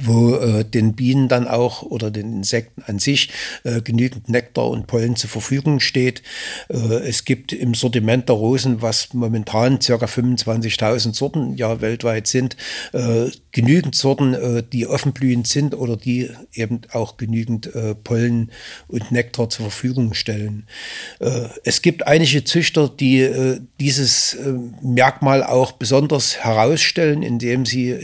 wo 0.00 0.36
äh, 0.36 0.64
den 0.64 0.94
Bienen 0.94 1.28
dann 1.28 1.46
auch 1.46 1.82
oder 1.82 2.10
den 2.10 2.38
Insekten 2.38 2.82
an 2.86 2.98
sich 2.98 3.30
äh, 3.64 3.82
genügend 3.82 4.30
Nektar 4.30 4.68
und 4.70 4.86
Pollen 4.86 5.14
zur 5.14 5.28
Verfügung 5.28 5.78
steht. 5.78 6.22
Äh, 6.68 6.76
es 7.06 7.26
gibt 7.26 7.52
im 7.52 7.74
Sortiment 7.74 8.28
der 8.30 8.36
Rosen, 8.36 8.80
was 8.80 9.12
momentan 9.12 9.80
ca. 9.80 9.96
25.000 9.96 11.14
Sorten 11.14 11.54
ja 11.56 11.82
weltweit 11.82 12.26
sind, 12.26 12.56
äh, 12.92 13.26
genügend 13.52 13.94
Sorten, 13.94 14.32
äh, 14.32 14.62
die 14.62 14.86
offenblühend 14.86 15.46
sind 15.46 15.74
oder 15.74 15.98
die 15.98 16.30
eben 16.54 16.80
auch 16.92 17.18
genügend 17.18 17.74
äh, 17.74 17.94
Pollen 17.94 18.52
und 18.88 19.12
Nektar 19.12 19.50
zur 19.50 19.64
Verfügung 19.64 20.14
stellen. 20.14 20.66
Es 21.64 21.82
gibt 21.82 22.06
einige 22.06 22.44
Züchter, 22.44 22.88
die 22.88 23.58
dieses 23.80 24.36
Merkmal 24.82 25.42
auch 25.42 25.72
besonders 25.72 26.38
herausstellen, 26.38 27.22
indem 27.22 27.66
sie 27.66 27.94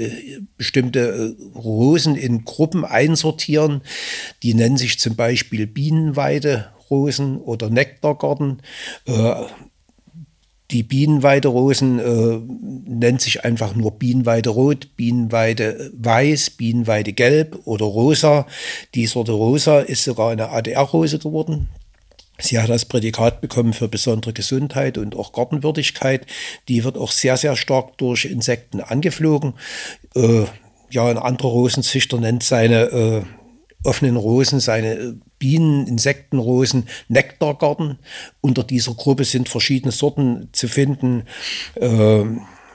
bestimmte 0.56 1.00
äh, 1.00 1.58
Rosen 1.70 2.16
in 2.16 2.44
Gruppen 2.44 2.85
einsortieren. 2.85 3.83
Die 4.42 4.54
nennen 4.54 4.76
sich 4.76 4.98
zum 4.98 5.16
Beispiel 5.16 5.66
Bienenweide-Rosen 5.66 7.38
oder 7.38 7.70
Nektargarten. 7.70 8.62
Äh, 9.06 9.35
die 10.70 10.85
Bienenweide-Rosen 10.85 11.98
äh, 11.98 12.40
nennt 12.88 13.20
sich 13.20 13.44
einfach 13.44 13.74
nur 13.74 13.92
Bienenweide 13.92 14.50
Rot, 14.50 14.96
Bienenweide 14.96 15.90
Weiß, 15.94 16.50
Bienenweide 16.50 17.12
Gelb 17.12 17.59
oder 17.64 17.87
Rosa. 17.87 18.46
Die 18.94 19.06
Sorte 19.06 19.33
Rosa 19.33 19.80
ist 19.80 20.04
sogar 20.04 20.30
eine 20.30 20.50
ADR-Rose 20.50 21.18
geworden. 21.18 21.68
Sie 22.38 22.59
hat 22.59 22.70
das 22.70 22.85
Prädikat 22.85 23.40
bekommen 23.40 23.72
für 23.72 23.88
besondere 23.88 24.33
Gesundheit 24.33 24.96
und 24.96 25.16
auch 25.16 25.33
Gartenwürdigkeit. 25.33 26.26
Die 26.68 26.85
wird 26.85 26.96
auch 26.96 27.11
sehr, 27.11 27.37
sehr 27.37 27.56
stark 27.56 27.98
durch 27.98 28.24
Insekten 28.24 28.80
angeflogen. 28.80 29.54
Äh, 30.14 30.44
ja, 30.90 31.07
ein 31.07 31.18
anderer 31.18 31.50
Rosenzüchter 31.50 32.18
nennt 32.18 32.42
seine 32.42 32.83
äh, 32.90 33.22
offenen 33.85 34.16
Rosen, 34.16 34.61
seine 34.61 34.94
äh, 34.94 35.14
Bienen, 35.38 35.87
Insektenrosen, 35.87 36.87
Nektargarten. 37.09 37.98
Unter 38.40 38.62
dieser 38.62 38.94
Gruppe 38.94 39.24
sind 39.24 39.48
verschiedene 39.48 39.92
Sorten 39.92 40.48
zu 40.53 40.68
finden. 40.68 41.24
Äh, 41.76 42.24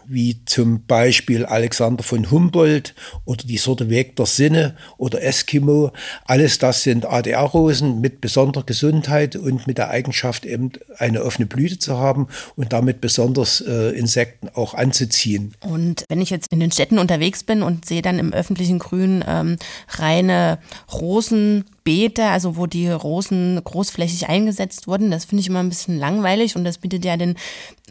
wie 0.07 0.43
zum 0.45 0.85
Beispiel 0.85 1.45
Alexander 1.45 2.03
von 2.03 2.29
Humboldt 2.31 2.93
oder 3.25 3.43
die 3.43 3.57
Sorte 3.57 3.89
Weg 3.89 4.15
der 4.15 4.25
Sinne 4.25 4.75
oder 4.97 5.21
Eskimo. 5.21 5.91
Alles 6.25 6.59
das 6.59 6.83
sind 6.83 7.05
ADR-Rosen 7.05 8.01
mit 8.01 8.21
besonderer 8.21 8.65
Gesundheit 8.65 9.35
und 9.35 9.67
mit 9.67 9.77
der 9.77 9.89
Eigenschaft, 9.89 10.45
eben 10.45 10.71
eine 10.97 11.23
offene 11.23 11.45
Blüte 11.45 11.79
zu 11.79 11.97
haben 11.97 12.27
und 12.55 12.73
damit 12.73 13.01
besonders 13.01 13.61
äh, 13.61 13.89
Insekten 13.91 14.49
auch 14.53 14.73
anzuziehen. 14.73 15.53
Und 15.61 16.05
wenn 16.09 16.21
ich 16.21 16.29
jetzt 16.29 16.51
in 16.51 16.59
den 16.59 16.71
Städten 16.71 16.99
unterwegs 16.99 17.43
bin 17.43 17.63
und 17.63 17.85
sehe 17.85 18.01
dann 18.01 18.19
im 18.19 18.33
öffentlichen 18.33 18.79
Grün 18.79 19.23
ähm, 19.27 19.57
reine 19.89 20.59
Rosen, 20.91 21.65
Beete, 21.85 22.25
also 22.25 22.57
wo 22.57 22.65
die 22.65 22.89
Rosen 22.89 23.61
großflächig 23.63 24.27
eingesetzt 24.27 24.87
wurden. 24.87 25.11
Das 25.11 25.25
finde 25.25 25.41
ich 25.41 25.47
immer 25.47 25.59
ein 25.59 25.69
bisschen 25.69 25.99
langweilig 25.99 26.55
und 26.55 26.63
das 26.63 26.79
bietet 26.79 27.05
ja 27.05 27.15
den 27.15 27.35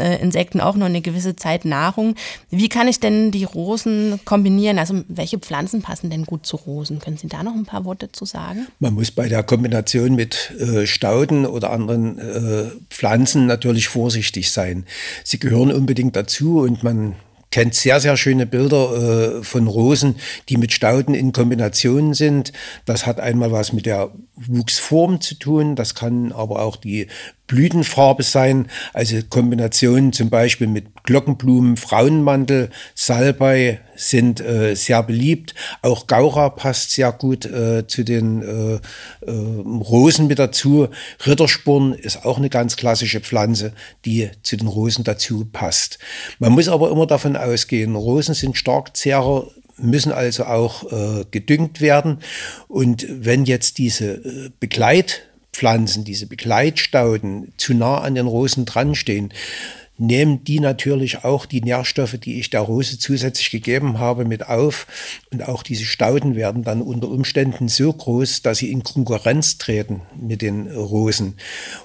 äh, 0.00 0.20
Insekten 0.20 0.60
auch 0.60 0.74
noch 0.74 0.86
eine 0.86 1.00
gewisse 1.00 1.36
Zeit 1.36 1.64
Nahrung. 1.64 2.16
Wie 2.50 2.68
kann 2.68 2.88
ich 2.88 2.98
denn 2.98 3.30
die 3.30 3.44
Rosen 3.44 4.18
kombinieren? 4.24 4.80
Also 4.80 5.04
welche 5.06 5.38
Pflanzen 5.38 5.80
passen 5.80 6.10
denn 6.10 6.24
gut 6.24 6.44
zu 6.44 6.56
Rosen? 6.56 6.98
Können 6.98 7.18
Sie 7.18 7.28
da 7.28 7.44
noch 7.44 7.54
ein 7.54 7.66
paar 7.66 7.84
Worte 7.84 8.10
zu 8.10 8.24
sagen? 8.24 8.66
Man 8.80 8.94
muss 8.94 9.12
bei 9.12 9.28
der 9.28 9.44
Kombination 9.44 10.16
mit 10.16 10.50
äh, 10.58 10.88
Stauden 10.88 11.46
oder 11.46 11.70
anderen 11.70 12.18
äh, 12.18 12.70
Pflanzen 12.90 13.46
natürlich 13.46 13.86
vorsichtig 13.86 14.50
sein. 14.50 14.86
Sie 15.22 15.38
gehören 15.38 15.70
unbedingt 15.70 16.16
dazu 16.16 16.62
und 16.62 16.82
man 16.82 17.14
kennt 17.54 17.76
sehr, 17.76 18.00
sehr 18.00 18.16
schöne 18.16 18.46
Bilder 18.46 19.38
äh, 19.38 19.44
von 19.44 19.68
Rosen, 19.68 20.16
die 20.48 20.56
mit 20.56 20.72
Stauden 20.72 21.14
in 21.14 21.30
Kombination 21.30 22.12
sind. 22.12 22.52
Das 22.84 23.06
hat 23.06 23.20
einmal 23.20 23.52
was 23.52 23.72
mit 23.72 23.86
der 23.86 24.10
Wuchsform 24.34 25.20
zu 25.20 25.36
tun, 25.36 25.76
das 25.76 25.94
kann 25.94 26.32
aber 26.32 26.62
auch 26.62 26.74
die 26.74 27.06
Blütenfarbe 27.46 28.22
sein, 28.22 28.68
also 28.94 29.16
Kombinationen 29.28 30.12
zum 30.12 30.30
Beispiel 30.30 30.66
mit 30.66 31.04
Glockenblumen, 31.04 31.76
Frauenmantel, 31.76 32.70
Salbei 32.94 33.80
sind 33.96 34.40
äh, 34.40 34.74
sehr 34.74 35.02
beliebt. 35.02 35.54
Auch 35.82 36.06
Gaura 36.06 36.48
passt 36.48 36.92
sehr 36.92 37.12
gut 37.12 37.44
äh, 37.44 37.86
zu 37.86 38.02
den 38.02 38.42
äh, 38.42 38.74
äh 39.26 39.30
Rosen 39.30 40.26
mit 40.26 40.38
dazu. 40.38 40.88
Rittersporn 41.26 41.92
ist 41.92 42.24
auch 42.24 42.38
eine 42.38 42.48
ganz 42.48 42.76
klassische 42.76 43.20
Pflanze, 43.20 43.72
die 44.06 44.30
zu 44.42 44.56
den 44.56 44.68
Rosen 44.68 45.04
dazu 45.04 45.46
passt. 45.52 45.98
Man 46.38 46.52
muss 46.52 46.68
aber 46.68 46.90
immer 46.90 47.06
davon 47.06 47.36
ausgehen, 47.36 47.94
Rosen 47.94 48.34
sind 48.34 48.56
Starkzehrer, 48.56 49.48
müssen 49.76 50.12
also 50.12 50.44
auch 50.44 50.90
äh, 50.92 51.24
gedüngt 51.30 51.80
werden. 51.80 52.20
Und 52.68 53.06
wenn 53.08 53.44
jetzt 53.44 53.78
diese 53.78 54.14
äh, 54.14 54.50
Begleit 54.60 55.22
Pflanzen, 55.54 56.04
diese 56.04 56.26
Begleitstauden 56.26 57.52
zu 57.56 57.74
nah 57.74 57.98
an 57.98 58.16
den 58.16 58.26
Rosen 58.26 58.64
dran 58.64 58.94
stehen, 58.94 59.32
nehmen 59.96 60.42
die 60.42 60.58
natürlich 60.58 61.22
auch 61.22 61.46
die 61.46 61.60
Nährstoffe, 61.60 62.16
die 62.18 62.40
ich 62.40 62.50
der 62.50 62.62
Rose 62.62 62.98
zusätzlich 62.98 63.50
gegeben 63.50 63.98
habe, 64.00 64.24
mit 64.24 64.48
auf. 64.48 64.88
Und 65.32 65.46
auch 65.48 65.62
diese 65.62 65.84
Stauden 65.84 66.34
werden 66.34 66.64
dann 66.64 66.82
unter 66.82 67.08
Umständen 67.08 67.68
so 67.68 67.92
groß, 67.92 68.42
dass 68.42 68.58
sie 68.58 68.72
in 68.72 68.82
Konkurrenz 68.82 69.58
treten 69.58 70.02
mit 70.20 70.42
den 70.42 70.68
Rosen. 70.68 71.36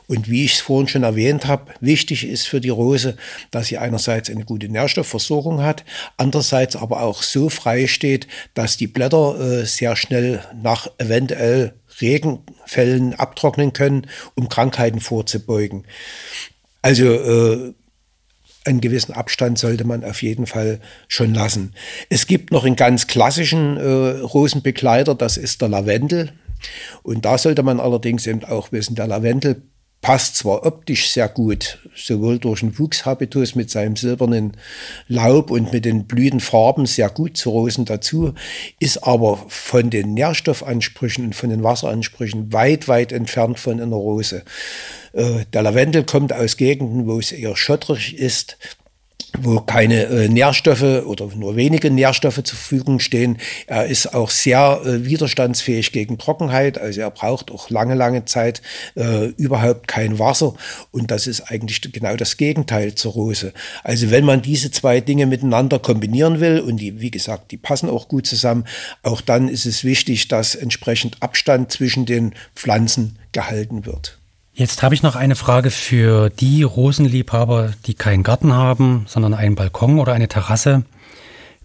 Und 0.08 0.30
wie 0.30 0.46
ich 0.46 0.56
es 0.56 0.62
vorhin 0.62 0.88
schon 0.88 1.04
erwähnt 1.04 1.46
habe, 1.46 1.72
wichtig 1.82 2.28
ist 2.28 2.48
für 2.48 2.62
die 2.62 2.70
Rose, 2.70 3.16
dass 3.52 3.68
sie 3.68 3.78
einerseits 3.78 4.30
eine 4.30 4.46
gute 4.46 4.70
Nährstoffversorgung 4.70 5.62
hat, 5.62 5.86
andererseits 6.18 6.76
aber 6.76 7.04
auch 7.04 7.22
so 7.22 7.50
frei 7.50 7.86
steht, 7.86 8.28
dass 8.56 8.78
die 8.78 8.88
Blätter 8.88 9.40
äh, 9.40 9.66
sehr 9.66 9.96
schnell 9.96 10.44
nach 10.64 10.88
eventuell 10.98 11.74
Regenfällen 12.02 13.14
abtrocknen 13.14 13.74
können, 13.74 14.08
um 14.36 14.50
Krankheiten 14.50 15.00
vorzubeugen. 15.00 15.86
Also 16.82 17.06
äh, 17.06 17.74
einen 18.66 18.82
gewissen 18.82 19.14
Abstand 19.14 19.58
sollte 19.58 19.84
man 19.84 20.04
auf 20.04 20.22
jeden 20.22 20.46
Fall 20.46 20.80
schon 21.08 21.34
lassen. 21.34 21.74
Es 22.10 22.28
gibt 22.28 22.52
noch 22.52 22.66
einen 22.66 22.76
ganz 22.76 23.08
klassischen 23.08 23.78
äh, 23.78 24.20
Rosenbegleiter, 24.22 25.16
das 25.16 25.38
ist 25.38 25.62
der 25.62 25.70
Lavendel. 25.70 26.34
Und 27.04 27.26
da 27.26 27.38
sollte 27.38 27.64
man 27.64 27.80
allerdings 27.80 28.28
eben 28.28 28.44
auch 28.44 28.72
wissen, 28.72 28.96
der 28.96 29.08
Lavendel 29.08 29.62
passt 30.10 30.38
zwar 30.38 30.66
optisch 30.66 31.12
sehr 31.12 31.30
gut, 31.30 31.78
sowohl 31.96 32.40
durch 32.40 32.62
den 32.62 32.80
Wuchshabitus 32.80 33.54
mit 33.54 33.70
seinem 33.70 33.96
silbernen 33.96 34.58
Laub 35.08 35.52
und 35.52 35.72
mit 35.72 35.86
den 35.86 36.06
Blütenfarben 36.06 36.88
sehr 36.88 37.12
gut 37.12 37.38
zu 37.38 37.52
Rosen 37.52 37.86
dazu, 37.86 38.34
ist 38.80 39.04
aber 39.04 39.38
von 39.50 39.92
den 39.92 40.16
Nährstoffansprüchen 40.16 41.26
und 41.26 41.36
von 41.36 41.52
den 41.52 41.62
Wasseransprüchen 41.62 42.52
weit, 42.52 42.88
weit 42.88 43.12
entfernt 43.12 43.60
von 43.60 43.80
einer 43.80 43.96
Rose. 43.96 44.42
Äh, 45.14 45.46
der 45.54 45.62
Lavendel 45.62 46.04
kommt 46.06 46.34
aus 46.34 46.58
Gegenden, 46.58 47.06
wo 47.06 47.20
es 47.20 47.32
eher 47.32 47.56
schottrig 47.56 48.18
ist, 48.18 48.58
wo 49.38 49.60
keine 49.60 50.06
äh, 50.06 50.28
Nährstoffe 50.28 51.06
oder 51.06 51.28
nur 51.36 51.56
wenige 51.56 51.92
Nährstoffe 51.92 52.44
zur 52.44 52.58
Verfügung 52.58 53.00
stehen. 53.00 53.38
Er 53.68 53.86
ist 53.86 54.14
auch 54.14 54.30
sehr 54.30 54.82
äh, 54.86 55.06
widerstandsfähig 55.06 55.92
gegen 55.92 56.18
Trockenheit, 56.18 56.78
also 56.78 57.02
er 57.02 57.12
braucht 57.12 57.52
auch 57.52 57.70
lange, 57.70 57.96
lange 57.96 58.26
Zeit 58.26 58.62
äh, 58.96 59.28
überhaupt 59.38 59.88
kein 59.88 60.20
Wasser 60.20 60.56
und 60.92 61.12
das 61.12 61.28
ist 61.28 61.42
eigentlich 61.52 61.82
genau 61.92 62.16
das 62.16 62.38
Gegenteil 62.38 62.96
zur 62.96 63.14
Rose. 63.14 63.54
Also 63.84 64.12
wenn 64.12 64.26
man 64.26 64.42
diese 64.42 64.72
zwei 64.72 65.02
Dinge 65.02 65.26
miteinander 65.26 65.80
kombinieren 65.80 66.40
will 66.40 66.60
und 66.60 66.78
die, 66.78 67.02
wie 67.02 67.12
gesagt, 67.12 67.52
die 67.52 67.58
passen 67.58 67.90
auch 67.90 68.08
gut 68.08 68.28
zusammen, 68.28 68.66
auch 69.04 69.22
dann 69.22 69.48
ist 69.48 69.66
es 69.66 69.84
wichtig, 69.84 70.28
dass 70.28 70.56
entsprechend 70.56 71.22
Abstand 71.22 71.72
zwischen 71.72 72.06
den 72.06 72.34
Pflanzen 72.56 73.18
gehalten 73.32 73.86
wird. 73.86 74.19
Jetzt 74.60 74.84
habe 74.84 74.94
ich 74.94 75.04
noch 75.04 75.16
eine 75.16 75.38
Frage 75.38 75.72
für 75.72 76.30
die 76.30 76.64
Rosenliebhaber, 76.64 77.72
die 77.86 77.94
keinen 77.94 78.24
Garten 78.24 78.52
haben, 78.52 79.06
sondern 79.08 79.34
einen 79.34 79.56
Balkon 79.56 80.00
oder 80.00 80.12
eine 80.12 80.28
Terrasse. 80.28 80.84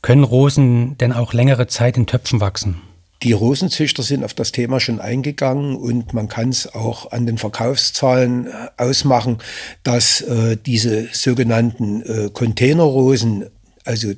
Können 0.00 0.22
Rosen 0.22 0.96
denn 0.98 1.12
auch 1.12 1.32
längere 1.32 1.66
Zeit 1.66 1.96
in 1.96 2.06
Töpfen 2.06 2.38
wachsen? 2.38 2.82
Die 3.24 3.32
Rosenzüchter 3.32 4.04
sind 4.04 4.22
auf 4.22 4.32
das 4.32 4.52
Thema 4.52 4.78
schon 4.78 5.00
eingegangen 5.00 5.74
und 5.74 6.14
man 6.14 6.28
kann 6.28 6.50
es 6.50 6.72
auch 6.72 7.10
an 7.10 7.26
den 7.26 7.36
Verkaufszahlen 7.36 8.46
äh, 8.46 8.50
ausmachen, 8.76 9.38
dass 9.82 10.20
äh, 10.20 10.56
diese 10.56 11.08
sogenannten 11.10 12.00
äh, 12.02 12.30
Containerrosen, 12.32 13.46
also 13.84 14.12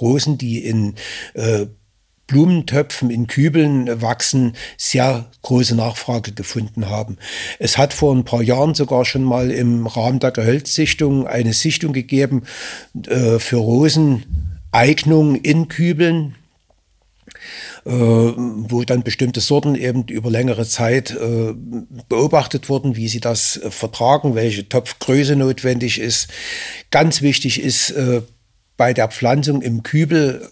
Rosen, 0.00 0.38
die 0.38 0.64
in 0.64 0.94
äh, 1.34 1.66
Blumentöpfen 2.28 3.10
in 3.10 3.26
Kübeln 3.26 4.00
wachsen, 4.00 4.54
sehr 4.76 5.26
große 5.42 5.74
Nachfrage 5.74 6.32
gefunden 6.32 6.88
haben. 6.88 7.16
Es 7.58 7.76
hat 7.76 7.92
vor 7.92 8.14
ein 8.14 8.24
paar 8.24 8.42
Jahren 8.42 8.74
sogar 8.74 9.04
schon 9.04 9.24
mal 9.24 9.50
im 9.50 9.86
Rahmen 9.86 10.20
der 10.20 10.30
Gehölzsichtung 10.30 11.26
eine 11.26 11.54
Sichtung 11.54 11.92
gegeben 11.92 12.44
äh, 13.08 13.40
für 13.40 13.56
Roseneignung 13.56 15.34
in 15.36 15.68
Kübeln 15.68 16.36
äh, 17.86 17.90
wo 17.90 18.82
dann 18.84 19.02
bestimmte 19.02 19.40
Sorten 19.40 19.74
eben 19.74 20.04
über 20.08 20.30
längere 20.30 20.66
Zeit 20.66 21.12
äh, 21.12 21.54
beobachtet 22.08 22.68
wurden, 22.68 22.96
wie 22.96 23.08
sie 23.08 23.20
das 23.20 23.56
äh, 23.56 23.70
vertragen, 23.70 24.34
welche 24.34 24.68
Topfgröße 24.68 25.36
notwendig 25.36 25.98
ist. 25.98 26.28
Ganz 26.90 27.22
wichtig 27.22 27.62
ist 27.62 27.94
bei 28.76 28.92
der 28.92 29.08
Pflanzung 29.08 29.62
im 29.62 29.82
Kübel 29.82 30.50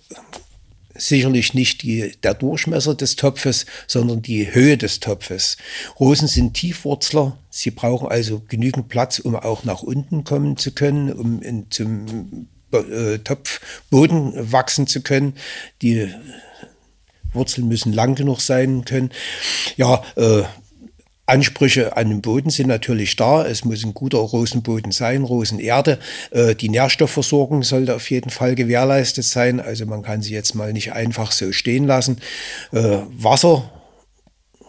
sicherlich 0.98 1.54
nicht 1.54 1.82
die, 1.82 2.12
der 2.22 2.34
Durchmesser 2.34 2.94
des 2.94 3.16
Topfes, 3.16 3.66
sondern 3.86 4.22
die 4.22 4.54
Höhe 4.54 4.76
des 4.76 5.00
Topfes. 5.00 5.56
Rosen 5.98 6.28
sind 6.28 6.54
Tiefwurzler. 6.54 7.38
Sie 7.50 7.70
brauchen 7.70 8.08
also 8.08 8.42
genügend 8.46 8.88
Platz, 8.88 9.18
um 9.18 9.34
auch 9.36 9.64
nach 9.64 9.82
unten 9.82 10.24
kommen 10.24 10.56
zu 10.56 10.72
können, 10.72 11.12
um 11.12 11.42
in, 11.42 11.70
zum 11.70 12.48
äh, 12.72 13.18
Topfboden 13.18 14.52
wachsen 14.52 14.86
zu 14.86 15.02
können. 15.02 15.34
Die 15.82 16.08
Wurzeln 17.32 17.68
müssen 17.68 17.92
lang 17.92 18.14
genug 18.14 18.40
sein 18.40 18.84
können. 18.84 19.10
Ja, 19.76 20.02
äh, 20.16 20.42
Ansprüche 21.26 21.96
an 21.96 22.08
den 22.08 22.22
Boden 22.22 22.50
sind 22.50 22.68
natürlich 22.68 23.16
da. 23.16 23.44
Es 23.44 23.64
muss 23.64 23.84
ein 23.84 23.94
guter 23.94 24.18
Rosenboden 24.18 24.92
sein, 24.92 25.24
Rosenerde. 25.24 25.98
Äh, 26.30 26.54
die 26.54 26.68
Nährstoffversorgung 26.68 27.64
sollte 27.64 27.94
auf 27.96 28.08
jeden 28.10 28.30
Fall 28.30 28.54
gewährleistet 28.54 29.24
sein. 29.24 29.60
Also 29.60 29.86
man 29.86 30.02
kann 30.02 30.22
sie 30.22 30.32
jetzt 30.32 30.54
mal 30.54 30.72
nicht 30.72 30.92
einfach 30.92 31.32
so 31.32 31.50
stehen 31.50 31.84
lassen. 31.84 32.18
Äh, 32.72 32.98
Wasser 33.10 33.70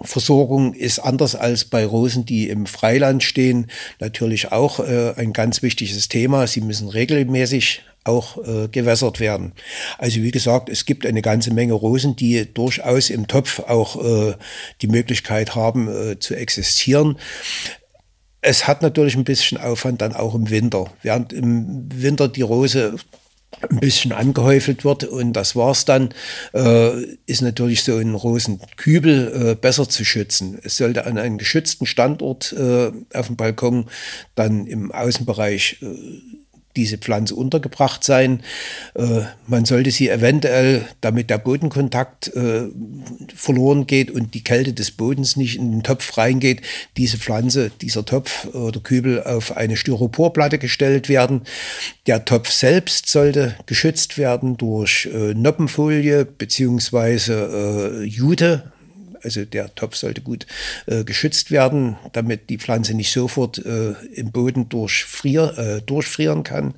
Versorgung 0.02 0.74
ist 0.74 1.00
anders 1.00 1.36
als 1.36 1.66
bei 1.66 1.86
Rosen, 1.86 2.26
die 2.26 2.50
im 2.50 2.66
Freiland 2.66 3.24
stehen, 3.24 3.68
natürlich 4.00 4.52
auch 4.52 4.80
äh, 4.80 5.14
ein 5.16 5.34
ganz 5.34 5.62
wichtiges 5.62 6.08
Thema. 6.08 6.48
Sie 6.48 6.62
müssen 6.62 6.90
regelmäßig 6.90 7.84
auch 8.04 8.38
äh, 8.38 8.68
gewässert 8.70 9.20
werden. 9.20 9.54
Also 9.98 10.22
wie 10.22 10.32
gesagt, 10.32 10.70
es 10.70 10.86
gibt 10.86 11.06
eine 11.06 11.22
ganze 11.22 11.54
Menge 11.54 11.74
Rosen, 11.74 12.16
die 12.16 12.52
durchaus 12.52 13.10
im 13.10 13.28
Topf 13.28 13.60
auch 13.60 14.04
äh, 14.04 14.36
die 14.82 14.88
Möglichkeit 14.88 15.56
haben 15.56 15.88
äh, 15.88 16.20
zu 16.20 16.36
existieren. 16.36 17.18
Es 18.42 18.68
hat 18.68 18.82
natürlich 18.82 19.16
ein 19.16 19.26
bisschen 19.26 19.58
Aufwand 19.58 20.02
dann 20.02 20.14
auch 20.14 20.36
im 20.36 20.50
Winter. 20.50 20.92
Während 21.02 21.34
im 21.34 21.90
Winter 21.94 22.28
die 22.28 22.44
Rose 22.44 22.96
ein 23.70 23.80
bisschen 23.80 24.12
angehäufelt 24.12 24.86
wird 24.86 25.04
und 25.06 25.34
das 25.34 25.56
war's 25.56 25.86
dann, 25.86 26.14
äh, 26.54 27.04
ist 27.26 27.42
natürlich 27.42 27.84
so 27.84 27.96
ein 27.98 28.14
Rosenkübel 28.14 29.52
äh, 29.52 29.56
besser 29.56 29.90
zu 29.90 30.06
schützen. 30.06 30.60
Es 30.62 30.78
sollte 30.78 31.06
an 31.06 31.18
einem 31.18 31.38
geschützten 31.38 31.86
Standort 31.86 32.54
äh, 32.54 32.92
auf 33.14 33.28
dem 33.28 33.36
Balkon 33.36 33.90
dann 34.36 34.68
im 34.68 34.92
Außenbereich 34.92 35.80
äh, 35.82 35.88
diese 36.78 36.98
Pflanze 36.98 37.36
untergebracht 37.36 38.04
sein. 38.04 38.42
Äh, 38.96 39.22
man 39.48 39.66
sollte 39.66 39.92
sie 39.92 40.10
eventuell, 40.10 40.88
damit 41.02 41.30
der 41.30 41.40
Bodenkontakt 41.40 42.34
äh, 42.36 42.68
verloren 43.36 43.88
geht 43.88 44.12
und 44.12 44.34
die 44.34 44.44
Kälte 44.44 44.74
des 44.74 44.92
Bodens 44.92 45.36
nicht 45.36 45.58
in 45.58 45.72
den 45.72 45.84
Topf 45.84 46.18
reingeht, 46.18 46.62
diese 46.96 47.18
Pflanze, 47.18 47.72
dieser 47.82 48.06
Topf 48.06 48.46
oder 48.54 48.80
Kübel 48.80 49.24
auf 49.24 49.58
eine 49.58 49.76
Styroporplatte 49.76 50.60
gestellt 50.60 51.10
werden. 51.10 51.42
Der 52.06 52.24
Topf 52.24 52.52
selbst 52.52 53.10
sollte 53.10 53.56
geschützt 53.66 54.18
werden 54.18 54.56
durch 54.58 55.10
äh, 55.14 55.34
Noppenfolie 55.34 56.26
beziehungsweise 56.26 58.02
äh, 58.02 58.04
Jute, 58.06 58.72
also 59.24 59.46
der 59.46 59.74
Topf 59.76 59.96
sollte 59.96 60.22
gut 60.22 60.46
äh, 60.86 61.04
geschützt 61.04 61.52
werden, 61.52 61.98
damit 62.14 62.50
die 62.50 62.58
Pflanze 62.58 62.94
nicht 62.94 63.12
sofort 63.12 63.58
äh, 63.60 63.94
im 64.14 64.32
Boden 64.32 64.70
durchfrier, 64.70 65.58
äh, 65.58 65.82
durchfrieren 65.82 66.44
kann. 66.44 66.74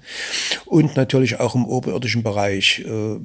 Und 0.65 0.95
natürlich 0.95 1.39
auch 1.39 1.55
im 1.55 1.65
oberirdischen 1.65 2.23
Bereich 2.23 2.79
äh, 2.85 3.19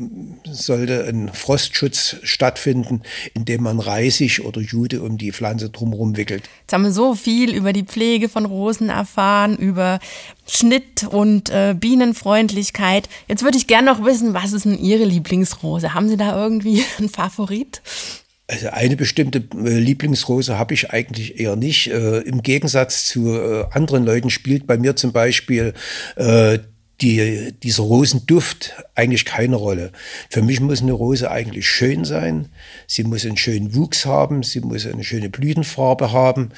sollte 0.50 1.05
ein 1.07 1.31
Frostschutz 1.33 2.16
stattfinden, 2.22 3.03
indem 3.35 3.62
man 3.62 3.81
Reisig 3.81 4.44
oder 4.44 4.61
Jude 4.61 5.03
um 5.03 5.18
die 5.18 5.33
Pflanze 5.33 5.70
drumherum 5.70 6.16
wickelt. 6.16 6.44
Jetzt 6.61 6.72
haben 6.72 6.85
wir 6.85 6.92
so 6.92 7.14
viel 7.14 7.55
über 7.55 7.72
die 7.72 7.85
Pflege 7.85 8.29
von 8.29 8.44
Rosen 8.44 8.88
erfahren, 8.88 9.57
über 9.57 9.98
Schnitt 10.46 11.05
und 11.05 11.50
äh, 11.50 11.74
Bienenfreundlichkeit. 11.79 13.09
Jetzt 13.29 13.42
würde 13.42 13.57
ich 13.57 13.66
gerne 13.66 13.90
noch 13.90 14.05
wissen, 14.05 14.35
was 14.35 14.53
ist 14.53 14.64
denn 14.64 14.79
Ihre 14.79 15.05
Lieblingsrose? 15.05 15.94
Haben 15.94 16.09
Sie 16.09 16.16
da 16.16 16.37
irgendwie 16.37 16.85
einen 16.98 17.09
Favorit? 17.09 17.83
Also 18.46 18.68
eine 18.68 18.96
bestimmte 18.96 19.38
äh, 19.54 19.78
Lieblingsrose 19.78 20.59
habe 20.59 20.74
ich 20.74 20.90
eigentlich 20.90 21.40
eher 21.40 21.57
nicht. 21.57 21.87
Äh, 21.90 22.20
Im 22.20 22.42
Gegensatz 22.42 23.07
zu 23.07 23.35
äh, 23.35 23.64
anderen 23.70 24.04
Leuten 24.04 24.28
spielt 24.28 24.66
bei 24.66 24.76
mir 24.76 24.96
zum 24.96 25.12
Beispiel 25.12 25.72
äh, 26.16 26.59
die, 27.00 27.52
dieser 27.62 27.83
Rosenduft 27.83 28.72
eigentlich 28.94 29.24
keine 29.24 29.57
Rolle. 29.57 29.90
Für 30.30 30.42
mich 30.42 30.61
muss 30.61 30.80
eine 30.80 30.92
Rose 30.92 31.30
eigentlich 31.30 31.68
schön 31.68 32.04
sein. 32.04 32.48
Sie 32.87 33.02
muss 33.02 33.26
einen 33.26 33.37
schönen 33.37 33.74
Wuchs 33.74 34.07
haben. 34.07 34.44
Sie 34.44 34.61
muss 34.61 34.87
eine 34.87 35.02
schöne 35.02 35.28
Blütenfarbe 35.28 36.12
haben. 36.12 36.50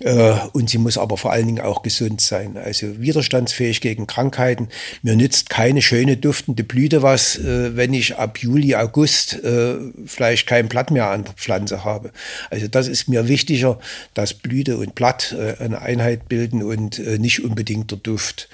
Äh, 0.00 0.34
und 0.52 0.70
sie 0.70 0.78
muss 0.78 0.96
aber 0.96 1.18
vor 1.18 1.32
allen 1.32 1.46
Dingen 1.46 1.60
auch 1.60 1.82
gesund 1.82 2.22
sein. 2.22 2.56
Also 2.56 2.98
widerstandsfähig 3.00 3.82
gegen 3.82 4.06
Krankheiten. 4.06 4.68
Mir 5.02 5.16
nützt 5.16 5.50
keine 5.50 5.82
schöne 5.82 6.16
duftende 6.16 6.64
Blüte 6.64 7.02
was, 7.02 7.36
äh, 7.38 7.76
wenn 7.76 7.92
ich 7.92 8.16
ab 8.16 8.38
Juli, 8.38 8.74
August 8.74 9.34
äh, 9.44 9.74
vielleicht 10.06 10.46
kein 10.46 10.68
Blatt 10.68 10.90
mehr 10.90 11.10
an 11.10 11.24
der 11.24 11.34
Pflanze 11.34 11.84
habe. 11.84 12.10
Also 12.50 12.68
das 12.68 12.88
ist 12.88 13.08
mir 13.08 13.28
wichtiger, 13.28 13.78
dass 14.14 14.32
Blüte 14.32 14.78
und 14.78 14.94
Blatt 14.94 15.36
äh, 15.38 15.62
eine 15.62 15.82
Einheit 15.82 16.28
bilden 16.28 16.62
und 16.62 16.98
äh, 16.98 17.18
nicht 17.18 17.44
unbedingt 17.44 17.90
der 17.90 17.98
Duft. 17.98 18.48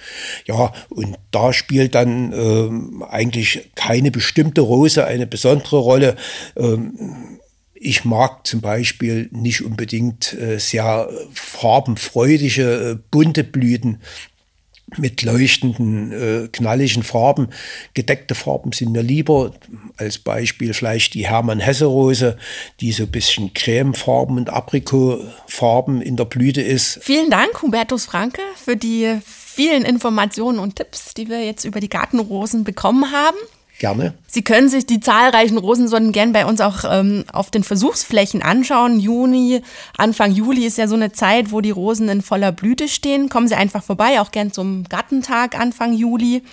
Ja, 0.46 0.72
und 0.88 1.16
da 1.30 1.52
spielt 1.52 1.94
dann 1.94 2.32
ähm, 2.32 3.04
eigentlich 3.08 3.70
keine 3.74 4.10
bestimmte 4.10 4.60
Rose 4.62 5.06
eine 5.06 5.26
besondere 5.26 5.78
Rolle. 5.78 6.16
Ähm, 6.56 7.38
ich 7.74 8.04
mag 8.04 8.46
zum 8.46 8.60
Beispiel 8.60 9.28
nicht 9.32 9.64
unbedingt 9.64 10.34
äh, 10.34 10.58
sehr 10.58 11.08
farbenfreudige, 11.32 12.90
äh, 12.90 12.98
bunte 13.10 13.42
Blüten 13.42 14.00
mit 14.98 15.22
leuchtenden, 15.22 16.12
äh, 16.12 16.48
knalligen 16.52 17.02
Farben. 17.02 17.48
Gedeckte 17.94 18.34
Farben 18.34 18.72
sind 18.72 18.92
mir 18.92 19.02
lieber. 19.02 19.52
Als 19.96 20.18
Beispiel 20.18 20.74
vielleicht 20.74 21.14
die 21.14 21.26
Hermann-Hesse-Rose, 21.26 22.36
die 22.80 22.92
so 22.92 23.04
ein 23.04 23.10
bisschen 23.10 23.52
Cremefarben 23.54 24.36
und 24.38 24.50
Aprikotfarben 24.50 26.02
in 26.02 26.16
der 26.16 26.24
Blüte 26.24 26.62
ist. 26.62 26.98
Vielen 27.02 27.30
Dank, 27.30 27.62
Hubertus 27.62 28.06
Franke, 28.06 28.40
für 28.56 28.76
die 28.76 29.18
vielen 29.24 29.84
Informationen 29.84 30.58
und 30.58 30.76
Tipps, 30.76 31.14
die 31.14 31.28
wir 31.28 31.44
jetzt 31.44 31.64
über 31.64 31.80
die 31.80 31.88
Gartenrosen 31.88 32.64
bekommen 32.64 33.12
haben. 33.12 33.36
Gerne. 33.78 34.14
Sie 34.32 34.42
können 34.42 34.68
sich 34.68 34.86
die 34.86 35.00
zahlreichen 35.00 35.58
Rosensorten 35.58 36.12
gern 36.12 36.32
bei 36.32 36.46
uns 36.46 36.60
auch 36.60 36.84
ähm, 36.88 37.24
auf 37.32 37.50
den 37.50 37.64
Versuchsflächen 37.64 38.42
anschauen. 38.42 39.00
Juni, 39.00 39.60
Anfang 39.96 40.30
Juli 40.30 40.66
ist 40.66 40.78
ja 40.78 40.86
so 40.86 40.94
eine 40.94 41.10
Zeit, 41.10 41.50
wo 41.50 41.60
die 41.60 41.72
Rosen 41.72 42.08
in 42.08 42.22
voller 42.22 42.52
Blüte 42.52 42.86
stehen. 42.86 43.28
Kommen 43.28 43.48
Sie 43.48 43.56
einfach 43.56 43.82
vorbei, 43.82 44.20
auch 44.20 44.30
gern 44.30 44.52
zum 44.52 44.84
Gartentag 44.84 45.58
Anfang 45.58 45.94
Juli. 45.94 46.44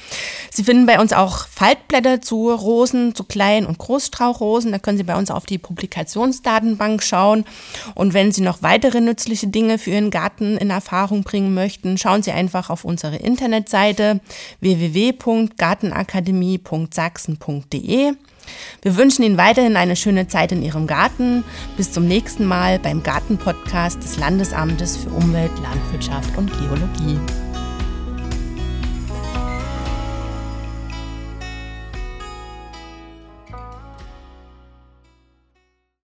Sie 0.50 0.64
finden 0.64 0.88
bei 0.88 1.00
uns 1.00 1.14
auch 1.14 1.46
Faltblätter 1.48 2.20
zu 2.20 2.52
Rosen, 2.52 3.14
zu 3.14 3.24
Klein- 3.24 3.68
und 3.68 3.78
Großstrauchrosen. 3.78 4.72
Da 4.72 4.80
können 4.80 4.98
Sie 4.98 5.04
bei 5.04 5.16
uns 5.16 5.30
auf 5.30 5.46
die 5.46 5.60
Publikationsdatenbank 5.60 7.04
schauen. 7.04 7.46
Und 7.94 8.16
wenn 8.16 8.32
Sie 8.32 8.42
noch 8.42 8.64
weitere 8.64 9.02
nützliche 9.02 9.50
Dinge 9.50 9.78
für 9.78 9.92
Ihren 9.92 10.10
Garten 10.10 10.58
in 10.58 10.72
Erfahrung 10.72 11.22
bringen 11.22 11.54
möchten, 11.54 12.00
schauen 12.00 12.24
Sie 12.24 12.32
einfach 12.32 12.72
auf 12.72 12.86
unsere 12.86 13.18
Internetseite 13.18 14.20
www.gartenakademie.sachsen 14.62 17.38
sachsen.de. 17.68 18.14
Wir 18.82 18.96
wünschen 18.96 19.24
Ihnen 19.24 19.38
weiterhin 19.38 19.76
eine 19.76 19.96
schöne 19.96 20.28
Zeit 20.28 20.52
in 20.52 20.64
Ihrem 20.64 20.88
Garten. 20.88 21.44
Bis 21.76 21.92
zum 21.92 22.08
nächsten 22.08 22.46
Mal 22.46 22.80
beim 22.80 23.04
Gartenpodcast 23.04 24.02
des 24.02 24.18
Landesamtes 24.18 24.98
für 24.98 25.10
Umwelt, 25.10 25.52
Landwirtschaft 25.62 26.38
und 26.38 26.52
Geologie. 26.58 27.20